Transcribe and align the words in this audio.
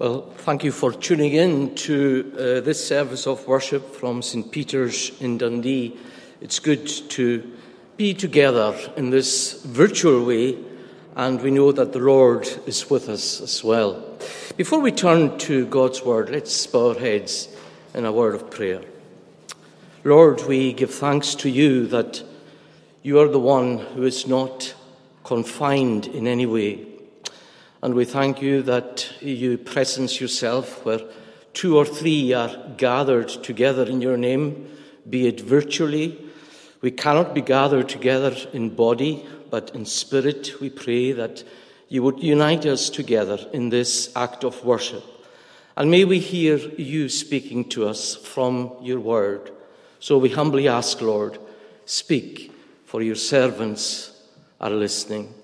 Well, 0.00 0.22
thank 0.34 0.64
you 0.64 0.72
for 0.72 0.92
tuning 0.92 1.34
in 1.34 1.74
to 1.74 2.32
uh, 2.32 2.60
this 2.62 2.82
service 2.82 3.26
of 3.26 3.46
worship 3.46 3.94
from 3.94 4.22
St. 4.22 4.50
Peter's 4.50 5.12
in 5.20 5.36
Dundee. 5.36 5.94
It's 6.40 6.58
good 6.58 6.86
to 7.10 7.52
be 7.98 8.14
together 8.14 8.74
in 8.96 9.10
this 9.10 9.62
virtual 9.62 10.24
way, 10.24 10.56
and 11.16 11.42
we 11.42 11.50
know 11.50 11.70
that 11.72 11.92
the 11.92 11.98
Lord 11.98 12.48
is 12.64 12.88
with 12.88 13.10
us 13.10 13.42
as 13.42 13.62
well. 13.62 14.02
Before 14.56 14.80
we 14.80 14.90
turn 14.90 15.36
to 15.40 15.66
God's 15.66 16.02
Word, 16.02 16.30
let's 16.30 16.66
bow 16.66 16.94
our 16.94 16.98
heads 16.98 17.54
in 17.92 18.06
a 18.06 18.12
word 18.12 18.34
of 18.34 18.50
prayer. 18.50 18.80
Lord, 20.02 20.40
we 20.48 20.72
give 20.72 20.94
thanks 20.94 21.34
to 21.34 21.50
you 21.50 21.86
that 21.88 22.22
you 23.02 23.20
are 23.20 23.28
the 23.28 23.38
one 23.38 23.76
who 23.76 24.04
is 24.04 24.26
not 24.26 24.74
confined 25.24 26.06
in 26.06 26.26
any 26.26 26.46
way 26.46 26.89
and 27.82 27.94
we 27.94 28.04
thank 28.04 28.42
you 28.42 28.62
that 28.62 29.10
you 29.22 29.56
presence 29.56 30.20
yourself 30.20 30.84
where 30.84 31.00
two 31.54 31.78
or 31.78 31.86
three 31.86 32.32
are 32.34 32.54
gathered 32.76 33.28
together 33.28 33.84
in 33.84 34.02
your 34.02 34.18
name, 34.18 34.68
be 35.08 35.26
it 35.26 35.40
virtually. 35.40 36.18
We 36.82 36.90
cannot 36.90 37.34
be 37.34 37.40
gathered 37.40 37.88
together 37.88 38.36
in 38.52 38.74
body, 38.74 39.26
but 39.48 39.74
in 39.74 39.86
spirit 39.86 40.60
we 40.60 40.68
pray 40.68 41.12
that 41.12 41.42
you 41.88 42.02
would 42.02 42.22
unite 42.22 42.66
us 42.66 42.90
together 42.90 43.38
in 43.52 43.70
this 43.70 44.14
act 44.14 44.44
of 44.44 44.62
worship. 44.64 45.04
And 45.76 45.90
may 45.90 46.04
we 46.04 46.18
hear 46.18 46.58
you 46.58 47.08
speaking 47.08 47.68
to 47.70 47.88
us 47.88 48.14
from 48.14 48.72
your 48.82 49.00
word. 49.00 49.50
So 50.00 50.18
we 50.18 50.28
humbly 50.28 50.68
ask, 50.68 51.00
Lord, 51.00 51.38
speak, 51.86 52.52
for 52.84 53.00
your 53.00 53.16
servants 53.16 54.22
are 54.60 54.70
listening. 54.70 55.34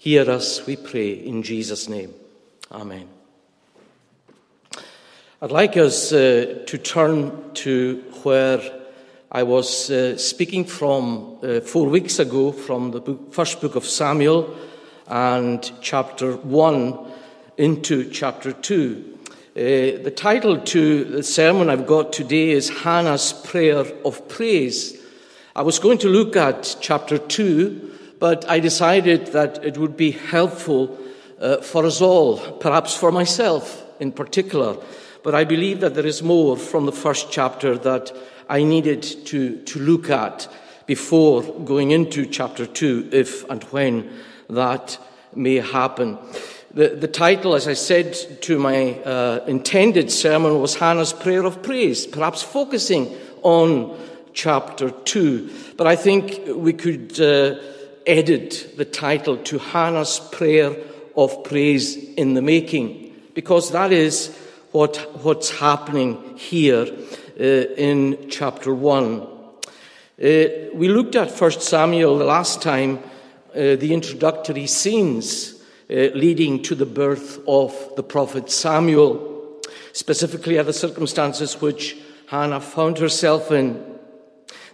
Hear 0.00 0.30
us, 0.30 0.64
we 0.64 0.76
pray, 0.76 1.10
in 1.10 1.42
Jesus' 1.42 1.88
name. 1.88 2.14
Amen. 2.70 3.08
I'd 5.42 5.50
like 5.50 5.76
us 5.76 6.12
uh, 6.12 6.62
to 6.66 6.78
turn 6.78 7.52
to 7.54 7.96
where 8.22 8.60
I 9.32 9.42
was 9.42 9.90
uh, 9.90 10.16
speaking 10.16 10.66
from 10.66 11.38
uh, 11.42 11.58
four 11.62 11.88
weeks 11.88 12.20
ago 12.20 12.52
from 12.52 12.92
the 12.92 13.00
book, 13.00 13.34
first 13.34 13.60
book 13.60 13.74
of 13.74 13.84
Samuel 13.84 14.56
and 15.08 15.68
chapter 15.80 16.36
1 16.36 17.12
into 17.56 18.08
chapter 18.08 18.52
2. 18.52 19.18
Uh, 19.26 19.60
the 20.04 20.12
title 20.14 20.60
to 20.60 21.06
the 21.06 21.24
sermon 21.24 21.68
I've 21.68 21.88
got 21.88 22.12
today 22.12 22.50
is 22.50 22.68
Hannah's 22.68 23.32
Prayer 23.32 23.84
of 24.04 24.28
Praise. 24.28 24.96
I 25.56 25.62
was 25.62 25.80
going 25.80 25.98
to 25.98 26.08
look 26.08 26.36
at 26.36 26.76
chapter 26.80 27.18
2 27.18 27.87
but 28.18 28.48
I 28.48 28.60
decided 28.60 29.28
that 29.28 29.64
it 29.64 29.78
would 29.78 29.96
be 29.96 30.12
helpful 30.12 30.98
uh, 31.40 31.58
for 31.58 31.86
us 31.86 32.00
all, 32.00 32.38
perhaps 32.38 32.94
for 32.94 33.12
myself 33.12 33.84
in 34.00 34.12
particular. 34.12 34.76
But 35.22 35.34
I 35.34 35.44
believe 35.44 35.80
that 35.80 35.94
there 35.94 36.06
is 36.06 36.22
more 36.22 36.56
from 36.56 36.86
the 36.86 36.92
first 36.92 37.30
chapter 37.30 37.76
that 37.78 38.12
I 38.48 38.64
needed 38.64 39.02
to, 39.26 39.58
to 39.62 39.78
look 39.78 40.10
at 40.10 40.48
before 40.86 41.42
going 41.42 41.90
into 41.90 42.26
chapter 42.26 42.66
2, 42.66 43.10
if 43.12 43.48
and 43.50 43.62
when 43.64 44.10
that 44.48 44.98
may 45.34 45.56
happen. 45.56 46.18
The, 46.72 46.88
the 46.90 47.08
title, 47.08 47.54
as 47.54 47.68
I 47.68 47.74
said 47.74 48.14
to 48.42 48.58
my 48.58 48.94
uh, 49.00 49.44
intended 49.46 50.10
sermon, 50.10 50.60
was 50.60 50.76
Hannah's 50.76 51.12
Prayer 51.12 51.44
of 51.44 51.62
Praise, 51.62 52.06
perhaps 52.06 52.42
focusing 52.42 53.14
on 53.42 53.98
chapter 54.32 54.90
2. 54.90 55.50
But 55.76 55.86
I 55.86 55.96
think 55.96 56.40
we 56.48 56.72
could. 56.72 57.20
Uh, 57.20 57.58
added 58.08 58.52
the 58.76 58.84
title 58.84 59.36
to 59.36 59.58
Hannah's 59.58 60.18
prayer 60.32 60.76
of 61.16 61.44
praise 61.44 61.96
in 62.14 62.34
the 62.34 62.42
making, 62.42 63.14
because 63.34 63.70
that 63.72 63.92
is 63.92 64.34
what, 64.72 64.96
what's 65.22 65.50
happening 65.50 66.36
here 66.36 66.86
uh, 67.38 67.42
in 67.42 68.28
chapter 68.30 68.74
1. 68.74 69.20
Uh, 69.20 69.26
we 70.74 70.88
looked 70.88 71.16
at 71.16 71.30
1 71.30 71.50
Samuel 71.52 72.18
the 72.18 72.24
last 72.24 72.62
time, 72.62 72.98
uh, 73.50 73.76
the 73.76 73.92
introductory 73.92 74.66
scenes 74.66 75.54
uh, 75.90 75.94
leading 76.14 76.62
to 76.62 76.74
the 76.74 76.86
birth 76.86 77.40
of 77.46 77.92
the 77.96 78.02
prophet 78.02 78.50
Samuel, 78.50 79.60
specifically 79.92 80.58
at 80.58 80.66
the 80.66 80.72
circumstances 80.72 81.60
which 81.60 81.96
Hannah 82.26 82.60
found 82.60 82.98
herself 82.98 83.50
in 83.50 83.97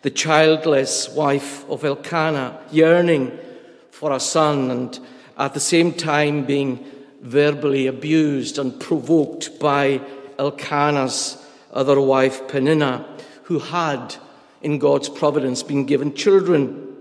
the 0.04 0.10
childless 0.10 1.08
wife 1.08 1.68
of 1.70 1.82
Elkanah, 1.82 2.60
yearning 2.70 3.32
for 3.90 4.12
a 4.12 4.20
son 4.20 4.70
and 4.70 5.00
at 5.38 5.54
the 5.54 5.60
same 5.60 5.94
time 5.94 6.44
being 6.44 6.84
verbally 7.22 7.86
abused 7.86 8.58
and 8.58 8.78
provoked 8.78 9.58
by 9.58 10.02
Elkanah's 10.38 11.42
other 11.72 11.98
wife, 11.98 12.46
Peninnah, 12.48 13.02
who 13.44 13.58
had, 13.58 14.14
in 14.60 14.78
God's 14.78 15.08
providence, 15.08 15.62
been 15.62 15.86
given 15.86 16.12
children. 16.12 16.98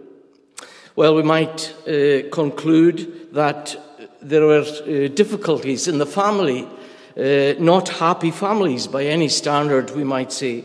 Well, 0.95 1.13
we 1.13 1.23
might 1.23 1.73
uh, 1.85 2.29
conclude 2.31 3.33
that 3.33 3.75
there 4.21 4.45
were 4.45 4.61
uh, 4.61 5.09
difficulties 5.09 5.89
in 5.89 5.97
the 5.97 6.05
family, 6.05 6.69
uh, 7.17 7.61
not 7.61 7.89
happy 7.89 8.31
families 8.31 8.87
by 8.87 9.03
any 9.03 9.27
standard, 9.27 9.91
we 9.91 10.05
might 10.05 10.31
say. 10.31 10.63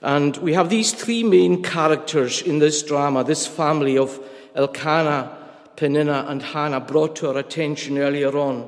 And 0.00 0.36
we 0.38 0.54
have 0.54 0.68
these 0.68 0.92
three 0.92 1.24
main 1.24 1.62
characters 1.62 2.42
in 2.42 2.58
this 2.58 2.82
drama, 2.82 3.24
this 3.24 3.46
family 3.46 3.98
of 3.98 4.20
Elkanah, 4.54 5.36
Peninnah, 5.76 6.26
and 6.28 6.42
Hannah 6.42 6.80
brought 6.80 7.16
to 7.16 7.28
our 7.28 7.38
attention 7.38 7.98
earlier 7.98 8.36
on. 8.36 8.62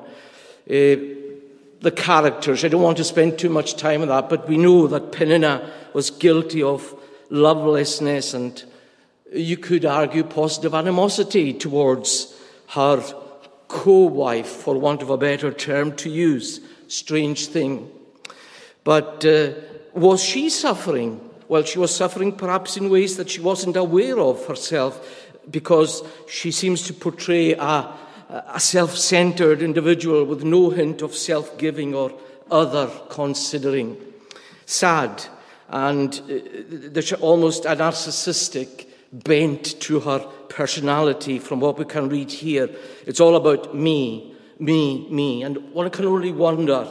Uh, 0.68 0.96
the 1.80 1.92
characters, 1.94 2.64
I 2.64 2.68
don't 2.68 2.82
want 2.82 2.98
to 2.98 3.04
spend 3.04 3.38
too 3.38 3.48
much 3.48 3.76
time 3.76 4.02
on 4.02 4.08
that, 4.08 4.28
but 4.28 4.48
we 4.48 4.58
know 4.58 4.86
that 4.88 5.12
Peninnah 5.12 5.70
was 5.94 6.10
guilty 6.10 6.62
of 6.62 6.94
lovelessness 7.30 8.34
and 8.34 8.62
you 9.32 9.56
could 9.56 9.84
argue 9.84 10.24
positive 10.24 10.74
animosity 10.74 11.54
towards 11.54 12.34
her 12.68 13.02
co 13.68 14.00
wife, 14.06 14.48
for 14.48 14.76
want 14.76 15.02
of 15.02 15.10
a 15.10 15.16
better 15.16 15.52
term 15.52 15.94
to 15.96 16.10
use. 16.10 16.60
Strange 16.88 17.46
thing. 17.46 17.90
But 18.82 19.24
uh, 19.24 19.52
was 19.92 20.22
she 20.22 20.48
suffering? 20.48 21.20
Well, 21.48 21.64
she 21.64 21.78
was 21.78 21.94
suffering 21.94 22.32
perhaps 22.32 22.76
in 22.76 22.90
ways 22.90 23.16
that 23.16 23.30
she 23.30 23.40
wasn't 23.40 23.76
aware 23.76 24.18
of 24.18 24.46
herself 24.46 25.28
because 25.50 26.02
she 26.28 26.52
seems 26.52 26.82
to 26.82 26.94
portray 26.94 27.54
a, 27.54 27.92
a 28.28 28.60
self 28.60 28.96
centered 28.96 29.62
individual 29.62 30.24
with 30.24 30.44
no 30.44 30.70
hint 30.70 31.02
of 31.02 31.14
self 31.14 31.58
giving 31.58 31.94
or 31.94 32.12
other 32.50 32.90
considering. 33.08 33.96
Sad, 34.66 35.24
and 35.68 36.20
uh, 36.30 36.38
there's 36.68 37.12
almost 37.14 37.64
a 37.64 37.70
narcissistic 37.70 38.86
bent 39.12 39.80
to 39.80 40.00
her 40.00 40.20
personality 40.48 41.38
from 41.38 41.60
what 41.60 41.78
we 41.78 41.84
can 41.84 42.08
read 42.08 42.30
here. 42.30 42.70
It's 43.06 43.20
all 43.20 43.36
about 43.36 43.74
me, 43.74 44.34
me, 44.58 45.08
me. 45.10 45.42
And 45.42 45.72
one 45.72 45.90
can 45.90 46.04
only 46.04 46.30
wonder 46.32 46.86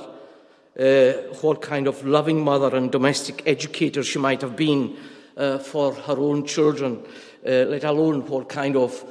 uh, 0.80 1.12
what 1.42 1.62
kind 1.62 1.88
of 1.88 2.06
loving 2.06 2.42
mother 2.42 2.76
and 2.76 2.92
domestic 2.92 3.44
educator 3.46 4.02
she 4.02 4.18
might 4.18 4.42
have 4.42 4.56
been 4.56 4.96
uh, 5.36 5.58
for 5.58 5.94
her 5.94 6.18
own 6.18 6.46
children, 6.46 7.04
uh, 7.46 7.50
let 7.50 7.84
alone 7.84 8.26
what 8.28 8.48
kind 8.48 8.76
of 8.76 9.04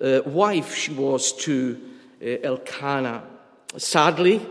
uh, 0.00 0.20
wife 0.26 0.74
she 0.74 0.92
was 0.92 1.32
to 1.32 1.80
uh, 2.22 2.26
Elkanah. 2.42 3.22
Sadly, 3.76 4.44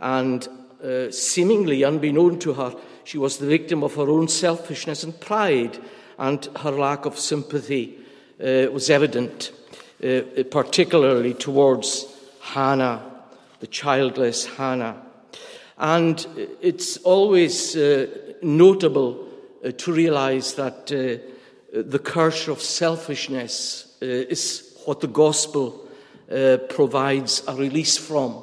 and 0.00 0.48
uh, 0.82 1.10
seemingly 1.10 1.84
unbeknown 1.84 2.38
to 2.40 2.54
her, 2.54 2.74
she 3.04 3.18
was 3.18 3.38
the 3.38 3.46
victim 3.46 3.84
of 3.84 3.94
her 3.94 4.08
own 4.08 4.28
selfishness 4.28 5.04
and 5.04 5.18
pride, 5.20 5.78
and 6.18 6.44
her 6.58 6.70
lack 6.70 7.06
of 7.06 7.18
sympathy 7.18 7.98
was 8.38 8.88
evident, 8.88 9.52
particularly 10.50 11.34
towards 11.34 12.06
Hannah, 12.40 13.02
the 13.60 13.66
childless 13.66 14.46
Hannah. 14.46 15.09
And 15.80 16.26
it's 16.60 16.98
always 16.98 17.74
uh, 17.74 18.06
notable 18.42 19.26
uh, 19.64 19.70
to 19.78 19.92
realize 19.92 20.52
that 20.54 20.92
uh, 20.92 21.16
the 21.72 21.98
curse 21.98 22.48
of 22.48 22.60
selfishness 22.60 23.96
uh, 24.02 24.04
is 24.04 24.78
what 24.84 25.00
the 25.00 25.06
gospel 25.08 25.88
uh, 26.30 26.58
provides 26.68 27.42
a 27.48 27.54
release 27.54 27.96
from 27.96 28.42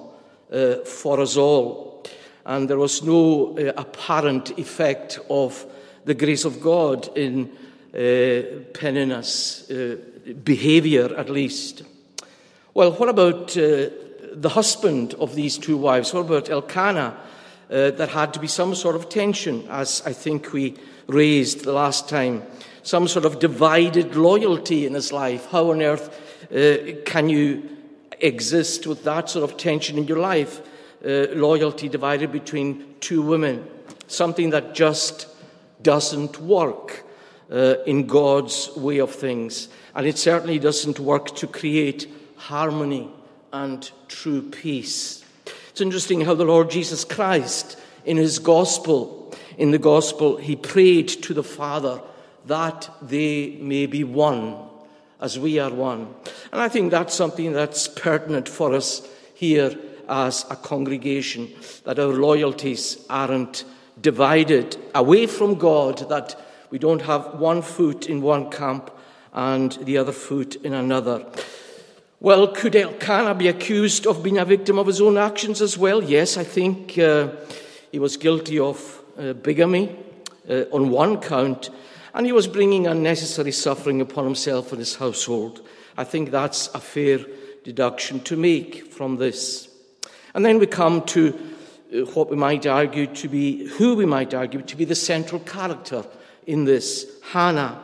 uh, 0.51 0.77
for 0.77 1.19
us 1.19 1.37
all. 1.37 2.03
And 2.43 2.67
there 2.67 2.79
was 2.79 3.03
no 3.03 3.55
apparent 3.77 4.57
effect 4.57 5.19
of 5.29 5.63
the 6.05 6.15
grace 6.15 6.43
of 6.43 6.59
God 6.59 7.15
in 7.15 7.51
Peninnah's 8.73 9.69
behavior, 10.43 11.13
at 11.17 11.29
least. 11.29 11.83
Well, 12.73 12.93
what 12.93 13.09
about 13.09 13.49
the 13.49 14.49
husband 14.49 15.13
of 15.15 15.35
these 15.35 15.57
two 15.57 15.75
wives? 15.75 16.13
What 16.13 16.21
about 16.21 16.49
Elkanah? 16.49 17.17
Uh, 17.69 17.91
there 17.91 18.07
had 18.07 18.33
to 18.33 18.39
be 18.39 18.47
some 18.47 18.75
sort 18.75 18.95
of 18.95 19.09
tension, 19.09 19.67
as 19.69 20.01
I 20.05 20.13
think 20.13 20.53
we 20.53 20.75
raised 21.07 21.63
the 21.63 21.73
last 21.73 22.09
time, 22.09 22.43
some 22.83 23.07
sort 23.07 23.25
of 23.25 23.39
divided 23.39 24.15
loyalty 24.15 24.85
in 24.85 24.93
his 24.93 25.11
life. 25.11 25.47
How 25.51 25.71
on 25.71 25.81
earth 25.81 26.09
uh, 26.51 27.01
can 27.05 27.29
you 27.29 27.69
exist 28.19 28.87
with 28.87 29.03
that 29.03 29.29
sort 29.29 29.49
of 29.49 29.57
tension 29.57 29.97
in 29.97 30.05
your 30.05 30.19
life? 30.19 30.61
uh, 31.05 31.27
loyalty 31.33 31.89
divided 31.89 32.31
between 32.31 32.95
two 32.99 33.21
women, 33.21 33.67
something 34.07 34.49
that 34.51 34.73
just 34.73 35.27
doesn't 35.81 36.39
work 36.41 37.03
uh, 37.51 37.75
in 37.85 38.07
God's 38.07 38.75
way 38.75 38.99
of 38.99 39.13
things. 39.13 39.69
And 39.95 40.05
it 40.05 40.17
certainly 40.17 40.59
doesn't 40.59 40.99
work 40.99 41.35
to 41.37 41.47
create 41.47 42.07
harmony 42.35 43.09
and 43.53 43.89
true 44.07 44.41
peace. 44.41 45.23
It's 45.77 45.81
interesting 45.83 46.21
how 46.21 46.33
the 46.33 46.43
Lord 46.43 46.71
Jesus 46.71 47.03
Christ, 47.05 47.79
in 48.03 48.17
his 48.17 48.39
gospel, 48.39 49.31
in 49.59 49.69
the 49.69 49.77
gospel, 49.77 50.37
he 50.37 50.55
prayed 50.55 51.07
to 51.07 51.35
the 51.35 51.43
Father 51.43 52.01
that 52.47 52.89
they 52.99 53.59
may 53.61 53.85
be 53.85 54.03
one 54.03 54.55
as 55.21 55.37
we 55.37 55.59
are 55.59 55.69
one. 55.69 56.15
And 56.51 56.59
I 56.59 56.67
think 56.67 56.89
that's 56.89 57.13
something 57.13 57.53
that's 57.53 57.87
pertinent 57.87 58.49
for 58.49 58.73
us 58.73 59.07
here 59.35 59.77
as 60.09 60.47
a 60.49 60.55
congregation, 60.55 61.47
that 61.83 61.99
our 61.99 62.07
loyalties 62.07 63.05
aren't 63.07 63.63
divided 64.01 64.77
away 64.95 65.27
from 65.27 65.59
God, 65.59 66.09
that 66.09 66.41
we 66.71 66.79
don't 66.79 67.03
have 67.03 67.35
one 67.35 67.61
foot 67.61 68.07
in 68.07 68.23
one 68.23 68.49
camp 68.49 68.89
and 69.31 69.73
the 69.73 69.99
other 69.99 70.11
foot 70.11 70.55
in 70.55 70.73
another. 70.73 71.23
Well, 72.19 72.47
could 72.47 72.75
Elkanah 72.75 73.35
be 73.35 73.47
accused 73.47 74.07
of 74.07 74.23
being 74.23 74.39
a 74.39 74.45
victim 74.45 74.79
of 74.79 74.87
his 74.87 75.01
own 75.01 75.19
actions 75.19 75.61
as 75.61 75.77
well? 75.77 76.03
Yes, 76.03 76.35
I 76.35 76.43
think 76.43 76.97
uh, 76.97 77.27
he 77.91 77.99
was 77.99 78.17
guilty 78.17 78.57
of 78.57 79.03
uh, 79.19 79.33
bigamy 79.33 79.95
uh, 80.49 80.63
on 80.71 80.89
one 80.89 81.21
count, 81.21 81.69
and 82.15 82.25
he 82.25 82.31
was 82.31 82.47
bringing 82.47 82.87
unnecessary 82.87 83.51
suffering 83.51 84.01
upon 84.01 84.23
himself 84.23 84.71
and 84.71 84.79
his 84.79 84.95
household. 84.95 85.61
I 85.95 86.05
think 86.05 86.31
that's 86.31 86.73
a 86.73 86.79
fair 86.79 87.19
deduction 87.63 88.21
to 88.21 88.35
make 88.35 88.91
from 88.91 89.17
this. 89.17 89.69
And 90.33 90.43
then 90.43 90.57
we 90.57 90.65
come 90.65 91.03
to 91.07 91.37
uh, 91.93 91.97
what 92.15 92.31
we 92.31 92.35
might 92.35 92.65
argue 92.65 93.05
to 93.05 93.29
be, 93.29 93.67
who 93.67 93.95
we 93.95 94.07
might 94.07 94.33
argue 94.33 94.63
to 94.63 94.75
be 94.75 94.85
the 94.85 94.95
central 94.95 95.41
character 95.41 96.03
in 96.47 96.65
this 96.65 97.05
Hannah. 97.31 97.83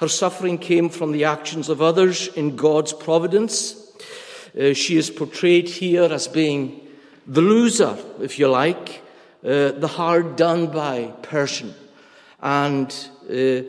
Her 0.00 0.08
suffering 0.08 0.56
came 0.56 0.88
from 0.88 1.12
the 1.12 1.24
actions 1.24 1.68
of 1.68 1.82
others 1.82 2.28
in 2.28 2.56
God's 2.56 2.94
providence. 2.94 3.76
Uh, 4.58 4.72
she 4.72 4.96
is 4.96 5.10
portrayed 5.10 5.68
here 5.68 6.04
as 6.04 6.26
being 6.26 6.80
the 7.26 7.42
loser, 7.42 7.98
if 8.18 8.38
you 8.38 8.48
like, 8.48 9.02
uh, 9.44 9.72
the 9.72 9.88
hard 9.88 10.36
done 10.36 10.68
by 10.68 11.12
person. 11.20 11.74
And 12.40 12.90
uh, 13.28 13.68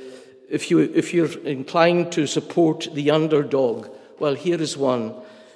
if, 0.50 0.72
you, 0.72 0.80
if 0.80 1.14
you're 1.14 1.38
inclined 1.40 2.14
to 2.14 2.26
support 2.28 2.88
the 2.94 3.12
underdog, 3.12 3.90
well, 4.18 4.36
here 4.36 4.62
is 4.62 4.78
one 4.78 5.14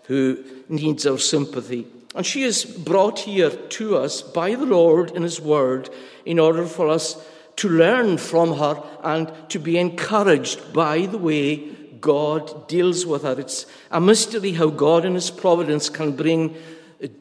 who 0.07 0.43
needs 0.67 1.07
our 1.07 1.19
sympathy. 1.19 1.87
And 2.15 2.25
she 2.25 2.43
is 2.43 2.65
brought 2.65 3.19
here 3.19 3.49
to 3.49 3.95
us 3.95 4.21
by 4.21 4.55
the 4.55 4.65
Lord 4.65 5.11
in 5.11 5.23
His 5.23 5.39
Word 5.39 5.89
in 6.25 6.37
order 6.37 6.65
for 6.65 6.89
us 6.89 7.15
to 7.57 7.69
learn 7.69 8.17
from 8.17 8.57
her 8.57 8.81
and 9.03 9.31
to 9.49 9.59
be 9.59 9.77
encouraged 9.77 10.73
by 10.73 11.05
the 11.05 11.17
way 11.17 11.57
God 12.01 12.67
deals 12.67 13.05
with 13.05 13.23
her. 13.23 13.39
It's 13.39 13.65
a 13.89 13.99
mystery 13.99 14.53
how 14.53 14.69
God 14.69 15.05
in 15.05 15.15
His 15.15 15.31
providence 15.31 15.89
can 15.89 16.11
bring 16.11 16.55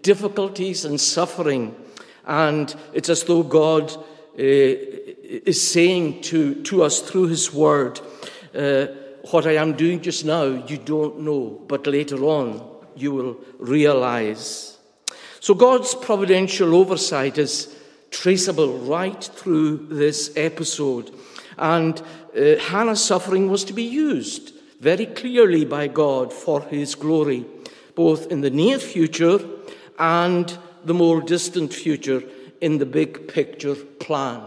difficulties 0.03 0.85
and 0.85 1.01
suffering. 1.01 1.75
And 2.27 2.75
it's 2.93 3.09
as 3.09 3.25
though 3.25 3.43
God 3.43 3.93
uh, 3.93 4.03
is 4.39 5.61
saying 5.63 6.23
to, 6.23 6.63
to 6.65 6.83
us 6.83 7.01
through 7.01 7.29
His 7.29 7.53
Word, 7.53 8.01
uh, 8.55 8.87
What 9.31 9.47
I 9.47 9.53
am 9.53 9.73
doing 9.75 10.03
just 10.03 10.25
now, 10.25 10.45
you 10.45 10.77
don't 10.77 11.21
know, 11.21 11.63
but 11.67 11.87
later 11.87 12.23
on 12.25 12.63
you 12.97 13.13
will 13.13 13.37
realize. 13.59 14.77
So 15.41 15.55
God's 15.55 15.95
providential 15.95 16.75
oversight 16.75 17.39
is 17.39 17.74
traceable 18.15 18.79
right 18.79 19.25
through 19.25 19.77
this 19.91 20.33
episode. 20.37 21.11
And 21.59 22.01
uh, 22.01 22.57
Hannah's 22.61 23.05
suffering 23.05 23.51
was 23.51 23.65
to 23.65 23.73
be 23.73 23.83
used 23.83 24.55
very 24.81 25.07
clearly 25.07 25.65
by 25.65 25.89
God 25.89 26.33
for 26.33 26.61
his 26.63 26.95
glory, 26.95 27.45
both 27.95 28.31
in 28.31 28.41
the 28.41 28.51
near 28.51 28.79
future 28.79 29.41
and 29.99 30.57
the 30.85 30.95
more 30.95 31.21
distant 31.21 31.73
future 31.73 32.23
in 32.61 32.79
the 32.79 32.87
big 32.87 33.29
picture 33.29 33.75
plan. 33.75 34.41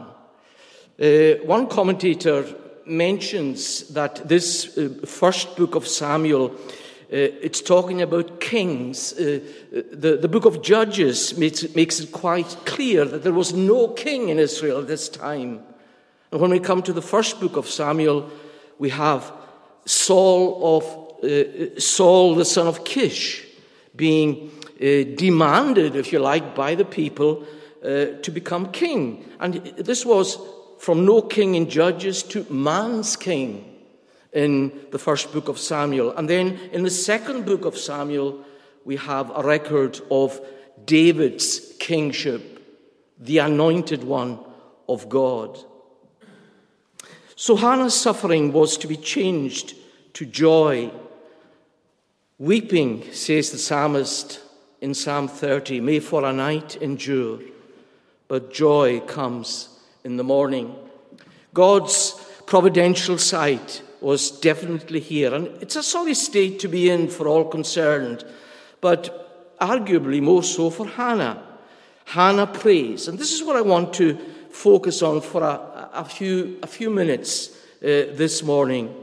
Uh, 1.00 1.44
one 1.46 1.68
commentator 1.68 2.46
mentions 2.86 3.90
that 3.90 4.28
this 4.28 4.78
uh, 4.78 4.90
first 5.06 5.56
book 5.58 5.76
of 5.76 5.88
Samuel 5.88 6.56
it's 7.10 7.62
talking 7.62 8.02
about 8.02 8.42
kings. 8.42 9.14
Uh, 9.14 9.40
the, 9.92 10.18
the 10.18 10.28
book 10.28 10.46
of 10.46 10.62
Judges 10.62 11.38
makes, 11.38 11.64
makes 11.74 12.00
it 12.00 12.12
quite 12.12 12.58
clear 12.66 13.06
that 13.06 13.24
there 13.24 13.34
was 13.34 13.54
no 13.54 13.88
king 13.88 14.30
in 14.30 14.40
Israel 14.40 14.80
at 14.80 14.88
this 14.88 15.08
time. 15.08 15.64
And 16.32 16.42
when 16.42 16.52
we 16.52 16.60
come 16.60 16.84
to 16.84 16.94
the 16.94 17.02
first 17.02 17.40
book 17.40 17.56
of 17.56 17.70
Samuel, 17.70 18.30
we 18.78 18.90
have 18.90 19.32
Saul 19.86 20.78
of 20.78 21.24
uh, 21.24 21.80
Saul, 21.80 22.36
the 22.36 22.46
son 22.46 22.68
of 22.68 22.84
Kish, 22.84 23.46
being 23.96 24.52
uh, 24.76 25.16
demanded, 25.16 25.96
if 25.96 26.12
you 26.12 26.20
like, 26.20 26.54
by 26.56 26.76
the 26.76 26.86
people 26.86 27.46
uh, 27.84 28.18
to 28.22 28.32
become 28.32 28.72
king. 28.72 29.26
And 29.40 29.56
this 29.78 30.06
was 30.06 30.38
from 30.78 31.06
no 31.06 31.22
king 31.22 31.56
in 31.56 31.70
Judges 31.70 32.22
to 32.24 32.46
man's 32.52 33.16
king 33.16 33.77
in 34.34 34.72
the 34.92 35.00
first 35.00 35.32
book 35.32 35.48
of 35.48 35.60
Samuel. 35.60 36.12
And 36.12 36.30
then 36.30 36.60
in 36.72 36.84
the 36.84 36.90
second 36.90 37.46
book 37.46 37.66
of 37.66 37.78
Samuel, 37.78 38.44
we 38.86 38.96
have 38.98 39.32
a 39.36 39.44
record 39.44 40.00
of 40.12 40.40
David's 40.86 41.74
kingship, 41.80 42.64
the 43.20 43.40
anointed 43.40 44.04
one 44.04 44.40
of 44.88 45.10
God. 45.10 45.58
So 47.36 47.56
Hannah's 47.56 47.94
suffering 47.94 48.52
was 48.52 48.78
to 48.78 48.88
be 48.88 48.98
changed 48.98 49.76
to 50.14 50.26
joy. 50.26 50.92
Weeping, 52.40 53.12
says 53.14 53.52
the 53.52 53.58
psalmist 53.58 54.40
in 54.82 54.94
Psalm 54.94 55.28
30, 55.28 55.82
may 55.82 56.00
for 56.00 56.24
a 56.26 56.34
night 56.34 56.76
endure, 56.78 57.40
but 58.28 58.54
joy 58.54 59.00
comes 59.02 59.70
in 60.04 60.18
the 60.18 60.24
morning. 60.24 60.76
God's 61.54 62.14
providential 62.46 63.18
sight 63.18 63.82
was 64.02 64.32
definitely 64.32 65.00
here. 65.00 65.34
And 65.34 65.48
it's 65.62 65.76
a 65.76 65.84
sorry 65.84 66.14
state 66.14 66.60
to 66.60 66.68
be 66.68 66.90
in 66.90 67.08
for 67.08 67.28
all 67.28 67.46
concerned, 67.46 68.24
but 68.82 69.58
arguably 69.60 70.22
more 70.22 70.44
so 70.44 70.70
for 70.70 70.88
Hannah. 70.88 71.44
Hannah 72.06 72.48
prays. 72.48 73.08
And 73.08 73.18
this 73.18 73.34
is 73.34 73.44
what 73.44 73.56
I 73.56 73.62
want 73.62 73.94
to 73.96 74.18
focus 74.52 75.02
on 75.02 75.22
for 75.22 75.44
a, 75.44 75.90
a 75.94 76.06
few, 76.06 76.60
a 76.64 76.68
few 76.68 76.90
minutes 76.90 77.50
uh, 77.82 78.14
this 78.14 78.44
morning. 78.44 78.96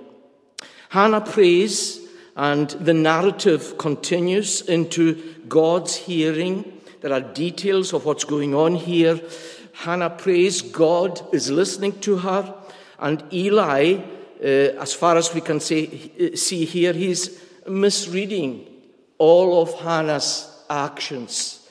Hannah 0.88 1.20
prays, 1.20 2.00
and 2.36 2.70
the 2.70 2.94
narrative 2.94 3.78
continues 3.78 4.62
into 4.62 5.34
God's 5.48 5.96
hearing. 5.96 6.80
There 7.00 7.12
are 7.12 7.20
details 7.20 7.92
of 7.92 8.04
what's 8.04 8.24
going 8.24 8.54
on 8.54 8.74
here. 8.76 9.20
Hannah 9.72 10.10
prays, 10.10 10.62
God 10.62 11.20
is 11.34 11.50
listening 11.50 12.00
to 12.00 12.18
her, 12.18 12.54
and 12.98 13.22
Eli 13.32 13.98
as 14.42 14.94
far 14.94 15.16
as 15.16 15.34
we 15.34 15.40
can 15.40 15.60
say, 15.60 16.10
uh, 16.20 16.36
see 16.36 16.64
here, 16.64 16.92
he's 16.92 17.40
misreading 17.66 18.66
all 19.18 19.62
of 19.62 19.80
Hannah's 19.80 20.50
actions. 20.68 21.66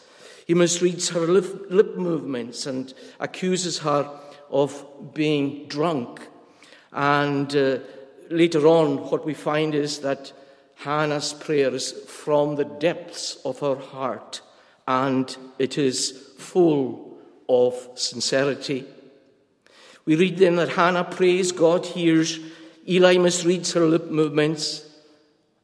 He 0.45 0.53
misreads 0.53 1.11
her 1.13 1.21
lip, 1.21 1.67
lip 1.69 1.95
movements 1.95 2.65
and 2.65 2.93
accuses 3.19 3.79
her 3.79 4.09
of 4.49 5.13
being 5.13 5.67
drunk. 5.67 6.27
And 6.91 7.55
uh, 7.55 7.79
later 8.29 8.67
on, 8.67 9.09
what 9.09 9.25
we 9.25 9.33
find 9.33 9.73
is 9.73 9.99
that 9.99 10.31
Hannah's 10.75 11.33
prayer 11.33 11.73
is 11.73 11.91
from 11.91 12.55
the 12.55 12.65
depths 12.65 13.37
of 13.45 13.59
her 13.59 13.75
heart, 13.75 14.41
and 14.87 15.35
it 15.57 15.77
is 15.77 16.11
full 16.37 17.17
of 17.47 17.87
sincerity. 17.95 18.85
We 20.05 20.15
read 20.15 20.37
then 20.37 20.57
that 20.57 20.69
Hannah 20.69 21.05
prays, 21.05 21.51
God 21.51 21.85
hears, 21.85 22.39
Eli 22.87 23.15
misreads 23.15 23.73
her 23.73 23.85
lip 23.85 24.09
movements, 24.09 24.89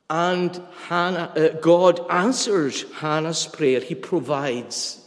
and 0.09 0.61
Hannah, 0.87 1.31
uh, 1.35 1.49
God 1.59 1.99
answers 2.09 2.91
Hannah's 2.93 3.45
prayer. 3.45 3.79
He 3.79 3.95
provides. 3.95 5.05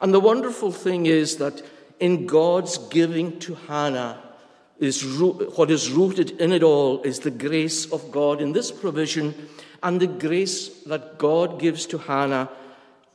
And 0.00 0.12
the 0.12 0.20
wonderful 0.20 0.70
thing 0.70 1.06
is 1.06 1.36
that 1.36 1.62
in 1.98 2.26
God's 2.26 2.78
giving 2.78 3.38
to 3.40 3.54
Hannah, 3.54 4.24
is 4.78 5.02
what 5.56 5.70
is 5.70 5.90
rooted 5.90 6.32
in 6.40 6.52
it 6.52 6.62
all 6.62 7.00
is 7.02 7.20
the 7.20 7.30
grace 7.30 7.90
of 7.92 8.10
God 8.10 8.40
in 8.40 8.52
this 8.52 8.70
provision 8.70 9.48
and 9.82 10.00
the 10.00 10.06
grace 10.06 10.68
that 10.84 11.18
God 11.18 11.60
gives 11.60 11.86
to 11.86 11.98
Hannah 11.98 12.50